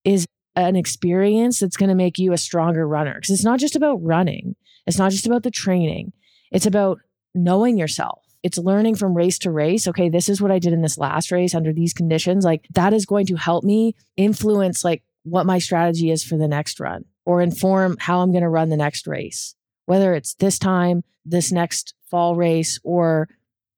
[0.05, 0.27] is
[0.57, 4.03] an experience that's going to make you a stronger runner because it's not just about
[4.03, 4.57] running.
[4.87, 6.13] It's not just about the training.
[6.51, 6.99] It's about
[7.35, 8.21] knowing yourself.
[8.43, 9.89] It's learning from race to race.
[9.89, 12.45] Okay, this is what I did in this last race under these conditions.
[12.45, 16.49] Like that is going to help me influence like what my strategy is for the
[16.49, 19.55] next run or inform how I'm going to run the next race.
[19.87, 23.29] Whether it's this time, this next fall race or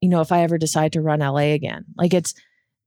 [0.00, 1.84] you know, if I ever decide to run LA again.
[1.96, 2.34] Like it's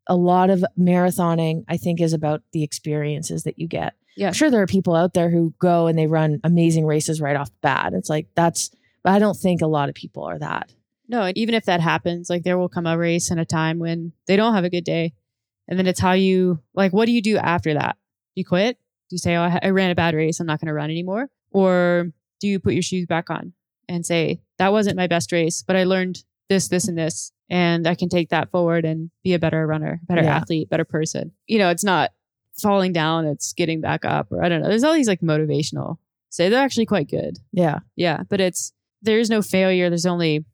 [0.08, 3.94] a lot of marathoning I think is about the experiences that you get.
[4.18, 4.28] Yeah.
[4.28, 7.36] I'm sure there are people out there who go and they run amazing races right
[7.36, 7.94] off the bat.
[7.94, 8.70] It's like that's
[9.04, 10.74] but I don't think a lot of people are that.
[11.08, 13.80] No, and even if that happens, like there will come a race and a time
[13.80, 15.14] when they don't have a good day.
[15.68, 17.96] And then it's how you, like, what do you do after that?
[18.36, 18.78] Do you quit?
[19.10, 20.40] Do you say, oh, I, I ran a bad race.
[20.40, 21.30] I'm not going to run anymore?
[21.52, 23.54] Or do you put your shoes back on
[23.88, 27.32] and say, that wasn't my best race, but I learned this, this, and this.
[27.50, 30.36] And I can take that forward and be a better runner, better Yeah.
[30.36, 31.32] athlete, better person.
[31.48, 32.12] You know, it's not
[32.62, 34.32] falling down, it's getting back up.
[34.32, 34.70] Or I don't know.
[34.70, 35.98] There's all these like motivational
[36.30, 37.40] say they're actually quite good.
[37.52, 37.80] Yeah.
[37.96, 38.24] Yeah.
[38.30, 39.90] But it's, there's no failure.
[39.90, 40.46] There's only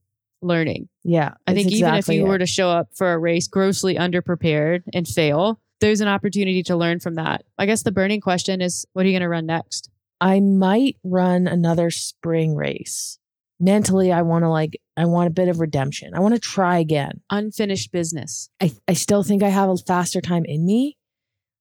[0.41, 0.89] learning.
[1.03, 1.33] Yeah.
[1.47, 2.29] I think even if you it.
[2.29, 6.75] were to show up for a race grossly underprepared and fail, there's an opportunity to
[6.75, 7.43] learn from that.
[7.57, 9.89] I guess the burning question is what are you going to run next?
[10.21, 13.19] I might run another spring race.
[13.59, 16.13] Mentally, I want to like, I want a bit of redemption.
[16.13, 17.21] I want to try again.
[17.29, 18.49] Unfinished business.
[18.61, 20.97] I, I still think I have a faster time in me.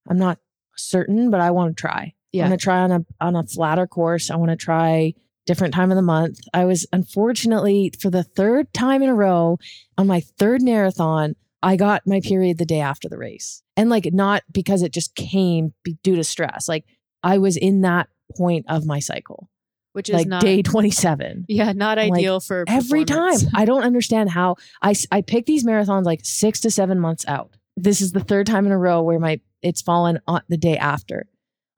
[0.09, 0.39] I'm not
[0.77, 2.15] certain, but I want to try.
[2.33, 2.45] Yeah.
[2.45, 4.31] I want to try on a on a flatter course.
[4.31, 5.15] I want to try
[5.47, 6.39] different time of the month.
[6.53, 9.59] I was unfortunately for the third time in a row
[9.99, 13.63] on my third marathon, I got my period the day after the race.
[13.77, 16.69] And like not because it just came due to stress.
[16.69, 16.85] Like
[17.23, 19.51] I was in that point of my cycle.
[19.93, 21.45] which is Like not day 27.
[21.49, 23.37] yeah not like, ideal for Every time.
[23.55, 27.57] I don't understand how I, I pick these marathons like 6 to 7 months out.
[27.77, 30.77] This is the third time in a row where my it's fallen on the day
[30.77, 31.27] after.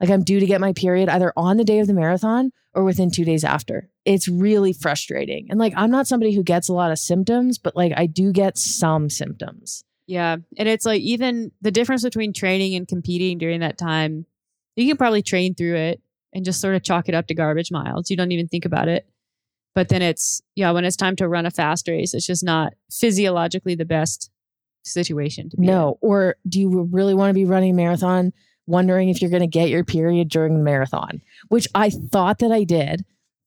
[0.00, 2.84] Like I'm due to get my period either on the day of the marathon or
[2.84, 3.88] within 2 days after.
[4.04, 5.46] It's really frustrating.
[5.48, 8.32] And like I'm not somebody who gets a lot of symptoms, but like I do
[8.32, 9.84] get some symptoms.
[10.06, 10.36] Yeah.
[10.58, 14.26] And it's like even the difference between training and competing during that time,
[14.76, 16.02] you can probably train through it
[16.34, 18.10] and just sort of chalk it up to garbage miles.
[18.10, 19.08] You don't even think about it.
[19.74, 22.74] But then it's, yeah, when it's time to run a fast race, it's just not
[22.90, 24.30] physiologically the best
[24.86, 25.66] situation to be in.
[25.72, 28.32] No, or do you really want to be running a marathon
[28.66, 32.50] wondering if you're going to get your period during the marathon, which I thought that
[32.50, 33.04] I did,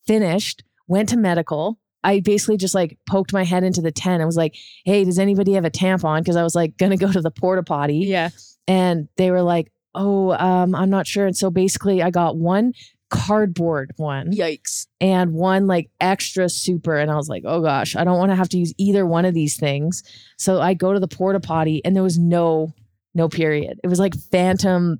[0.07, 1.77] finished, went to medical.
[2.03, 5.19] I basically just like poked my head into the tent and was like, "Hey, does
[5.19, 7.97] anybody have a tampon?" because I was like going to go to the porta potty
[8.07, 8.29] Yeah.
[8.67, 12.73] and they were like, "Oh, um, I'm not sure." And so basically I got one
[13.09, 14.87] cardboard one Yikes.
[15.01, 16.95] and one like extra super.
[16.97, 19.25] And I was like, oh gosh, I don't want to have to use either one
[19.25, 20.03] of these things.
[20.37, 22.73] So I go to the porta potty and there was no,
[23.15, 23.79] no period.
[23.83, 24.99] It was like phantom,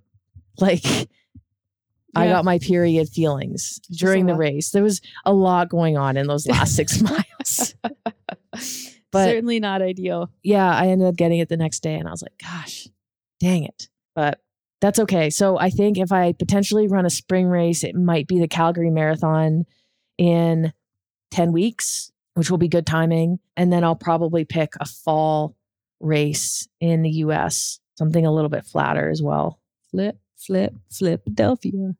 [0.60, 0.84] like
[2.16, 4.72] I got my period feelings during the race.
[4.72, 7.76] There was a lot going on in those last six miles.
[9.12, 10.30] But- Certainly not ideal.
[10.43, 12.88] yeah, I ended up getting it the next day and I was like, gosh,
[13.39, 13.89] dang it.
[14.14, 14.39] But
[14.82, 15.30] that's okay.
[15.30, 18.90] So I think if I potentially run a spring race, it might be the Calgary
[18.90, 19.66] Marathon
[20.18, 20.74] in
[21.32, 23.40] 10 weeks, which will be good timing.
[23.58, 25.56] And then I'll probably pick a fall
[26.00, 29.60] race in the US, something a little bit flatter as well,
[29.92, 31.96] Flip, flip, flip, Philadelphia.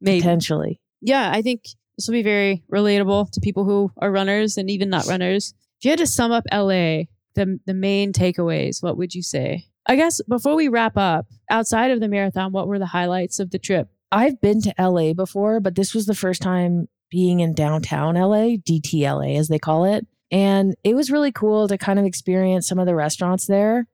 [0.00, 0.20] Maybe.
[0.20, 0.80] potentially.
[1.00, 1.62] yeah, I think
[1.96, 5.54] this will be very relatable to people who are runners and even not runners.
[5.78, 7.04] If you had to sum up LA,
[7.34, 9.66] the the main takeaways, what would you say?
[9.86, 13.50] I guess before we wrap up, outside of the marathon, what were the highlights of
[13.50, 13.88] the trip?
[14.10, 18.56] I've been to LA before, but this was the first time being in downtown LA,
[18.56, 20.06] DTLA as they call it.
[20.30, 23.86] And it was really cool to kind of experience some of the restaurants there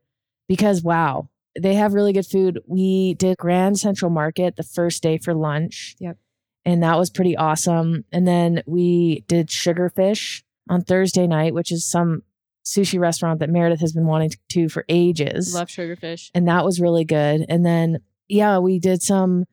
[0.49, 1.29] because wow,
[1.59, 2.61] they have really good food.
[2.67, 5.95] We did Grand Central Market the first day for lunch.
[5.99, 6.17] Yep.
[6.65, 8.05] And that was pretty awesome.
[8.13, 12.23] And then we did Sugarfish on Thursday night, which is some
[12.65, 16.31] sushi restaurant that Meredith has been wanting to for ages Love sugarfish.
[16.35, 17.45] and that was really good.
[17.49, 17.99] And then
[18.29, 19.45] yeah, we did some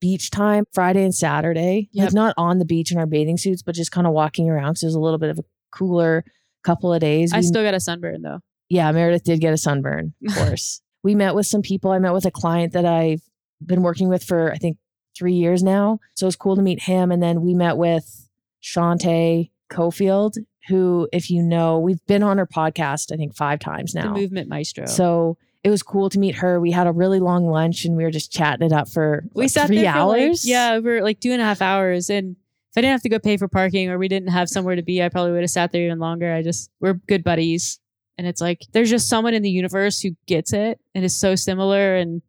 [0.00, 1.88] beach time Friday and Saturday.
[1.92, 2.04] Yep.
[2.06, 4.72] Like not on the beach in our bathing suits, but just kind of walking around
[4.72, 6.24] because it was a little bit of a cooler
[6.64, 7.32] couple of days.
[7.32, 8.40] I We- still got a sunburn though.
[8.68, 10.80] yeah, Meredith did get a sunburn, of course.
[11.02, 11.90] we met with some people.
[11.90, 13.22] I met with a client that I've
[13.64, 14.76] been working with for I think
[15.16, 15.98] three years now.
[16.14, 17.10] So it was cool to meet him.
[17.12, 18.28] And then we met with
[18.62, 20.38] Shantae Cofield,
[20.68, 24.12] who, if you know, we've been on her podcast, I think five times The now.
[24.14, 24.86] movement maestro.
[24.86, 26.60] So it was cool to meet her.
[26.60, 29.44] We had a really long lunch and we were just chatting it up for we
[29.44, 30.46] what, sat three there for like, hours.
[30.48, 32.10] yeah, over like two and a half hours.
[32.10, 32.36] And
[32.70, 34.82] if I didn't have to go pay for parking or we didn't have somewhere to
[34.82, 36.32] be, I probably would have sat there even longer.
[36.32, 37.78] I just we're good buddies.
[38.18, 41.34] And it's like there's just someone in the universe who gets it and is so
[41.34, 42.22] similar and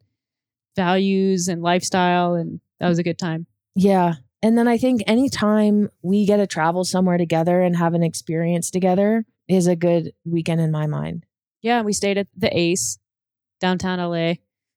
[0.75, 3.45] values and lifestyle and that was a good time.
[3.75, 4.15] Yeah.
[4.43, 8.69] And then I think anytime we get to travel somewhere together and have an experience
[8.69, 11.25] together is a good weekend in my mind.
[11.61, 12.99] Yeah, we stayed at the Ace
[13.61, 14.33] downtown LA,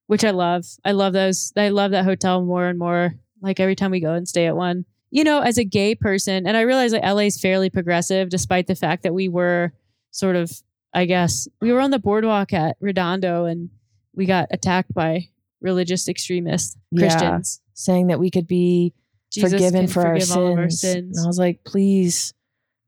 [0.07, 0.65] which I love.
[0.85, 1.53] I love those.
[1.57, 3.17] I love that hotel more and more.
[3.43, 4.85] Like every time we go and stay at one.
[5.11, 8.69] You know, as a gay person, and I realize that LA is fairly progressive, despite
[8.69, 9.73] the fact that we were
[10.13, 10.53] sort of,
[10.95, 13.71] I guess, we were on the boardwalk at Redondo and
[14.15, 15.29] we got attacked by
[15.61, 17.01] religious extremists, Yeah.
[17.01, 17.61] Christians.
[17.75, 18.95] Saying that we could be
[19.37, 20.81] Jesus forgiven for our of our sins.
[20.81, 21.19] sins.
[21.19, 22.35] And I was like, please,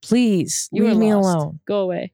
[0.02, 1.60] please You leave me alone.
[1.66, 2.12] Go away.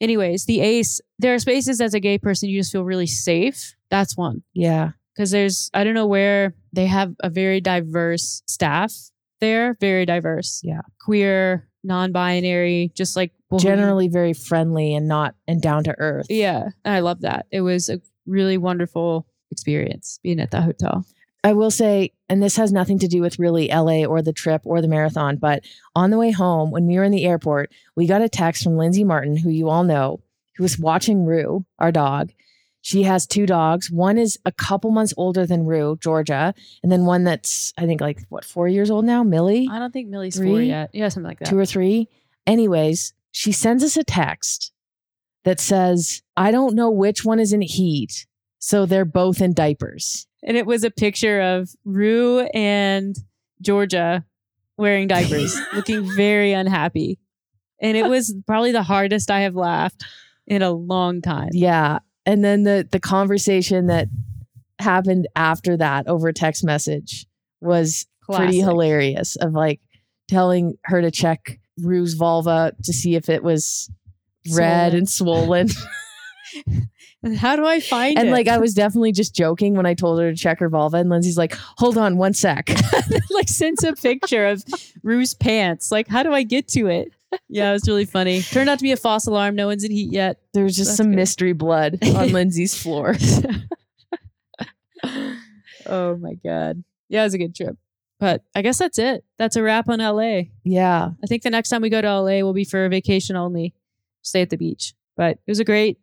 [0.00, 3.74] Anyways, the Ace, there are spaces as a gay person you just feel really safe.
[3.90, 4.42] That's one.
[4.54, 4.92] Yeah.
[5.14, 8.92] because there's I don't know where they have a very diverse staff
[9.40, 10.60] there, very diverse.
[10.64, 10.80] Yeah.
[11.00, 16.26] queer, non-binary, just like Generally very friendly and not and down to earth.
[16.30, 17.44] Yeah, and I love that.
[17.52, 21.04] It was a really wonderful experience being at that hotel.
[21.44, 24.62] I will say, and this has nothing to do with really LA or the trip
[24.64, 28.06] or the marathon, but on the way home, when we were in the airport, we
[28.06, 30.22] got a text from Lindsay Martin, who you all know,
[30.56, 32.32] who was watching Rue, our dog.
[32.80, 33.90] She has two dogs.
[33.90, 38.00] One is a couple months older than Rue, Georgia, and then one that's, I think,
[38.00, 40.68] like what, four years old now, Millie, I don't think Millie's four Three?
[40.68, 40.88] yet.
[40.94, 41.48] Yeah, something like that.
[41.48, 42.08] two or three.
[42.46, 44.72] Anyways, she sends us a text
[45.44, 48.26] that says, I don't know which one is in heat.
[48.58, 50.26] So they're both in diapers.
[50.42, 53.16] And it was a picture of Rue and
[53.60, 54.24] Georgia
[54.76, 57.18] wearing diapers, looking very unhappy.
[57.80, 60.04] And it was probably the hardest I have laughed
[60.46, 61.50] in a long time.
[61.52, 61.98] Yeah.
[62.24, 64.08] And then the the conversation that
[64.78, 67.26] happened after that over text message
[67.60, 69.80] was pretty hilarious of like
[70.28, 73.90] telling her to check Rue's vulva to see if it was
[74.52, 74.96] red Swollen.
[74.96, 75.68] and swollen.
[77.36, 78.20] How do I find it?
[78.20, 78.32] and it?
[78.32, 80.98] like I was definitely just joking when I told her to check her vulva.
[80.98, 82.68] And Lindsay's like, hold on one sec.
[83.30, 84.64] like sends a picture of
[85.02, 85.92] Rue's pants.
[85.92, 87.12] Like, how do I get to it?
[87.48, 88.42] Yeah, it was really funny.
[88.42, 89.54] Turned out to be a false alarm.
[89.54, 90.38] No one's in heat yet.
[90.52, 91.16] There's just That's some good.
[91.16, 93.16] mystery blood on Lindsay's floor.
[95.86, 96.84] oh my god.
[97.08, 97.76] Yeah, it was a good trip.
[98.20, 99.24] But I guess that's it.
[99.38, 100.42] That's a wrap on LA.
[100.64, 101.10] Yeah.
[101.22, 103.74] I think the next time we go to LA will be for a vacation only.
[104.22, 104.94] Stay at the beach.
[105.16, 105.98] But it was a great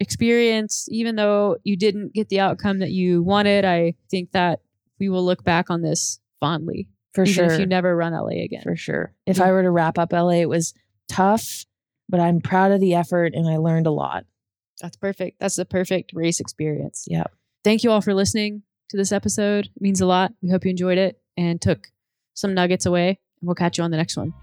[0.00, 0.86] experience.
[0.90, 4.60] Even though you didn't get the outcome that you wanted, I think that
[4.98, 6.88] we will look back on this fondly.
[7.14, 7.44] For even sure.
[7.44, 8.62] if you never run LA again.
[8.62, 9.14] for sure.
[9.24, 10.74] If I were to wrap up LA, it was
[11.08, 11.64] tough,
[12.08, 14.24] but I'm proud of the effort and I learned a lot.
[14.80, 15.38] That's perfect.
[15.38, 17.04] That's the perfect race experience.
[17.08, 17.24] Yeah.
[17.62, 19.66] Thank you all for listening to this episode.
[19.66, 20.32] It means a lot.
[20.42, 21.86] We hope you enjoyed it and took
[22.34, 23.08] some nuggets away.
[23.40, 24.34] And we'll catch you on the next one.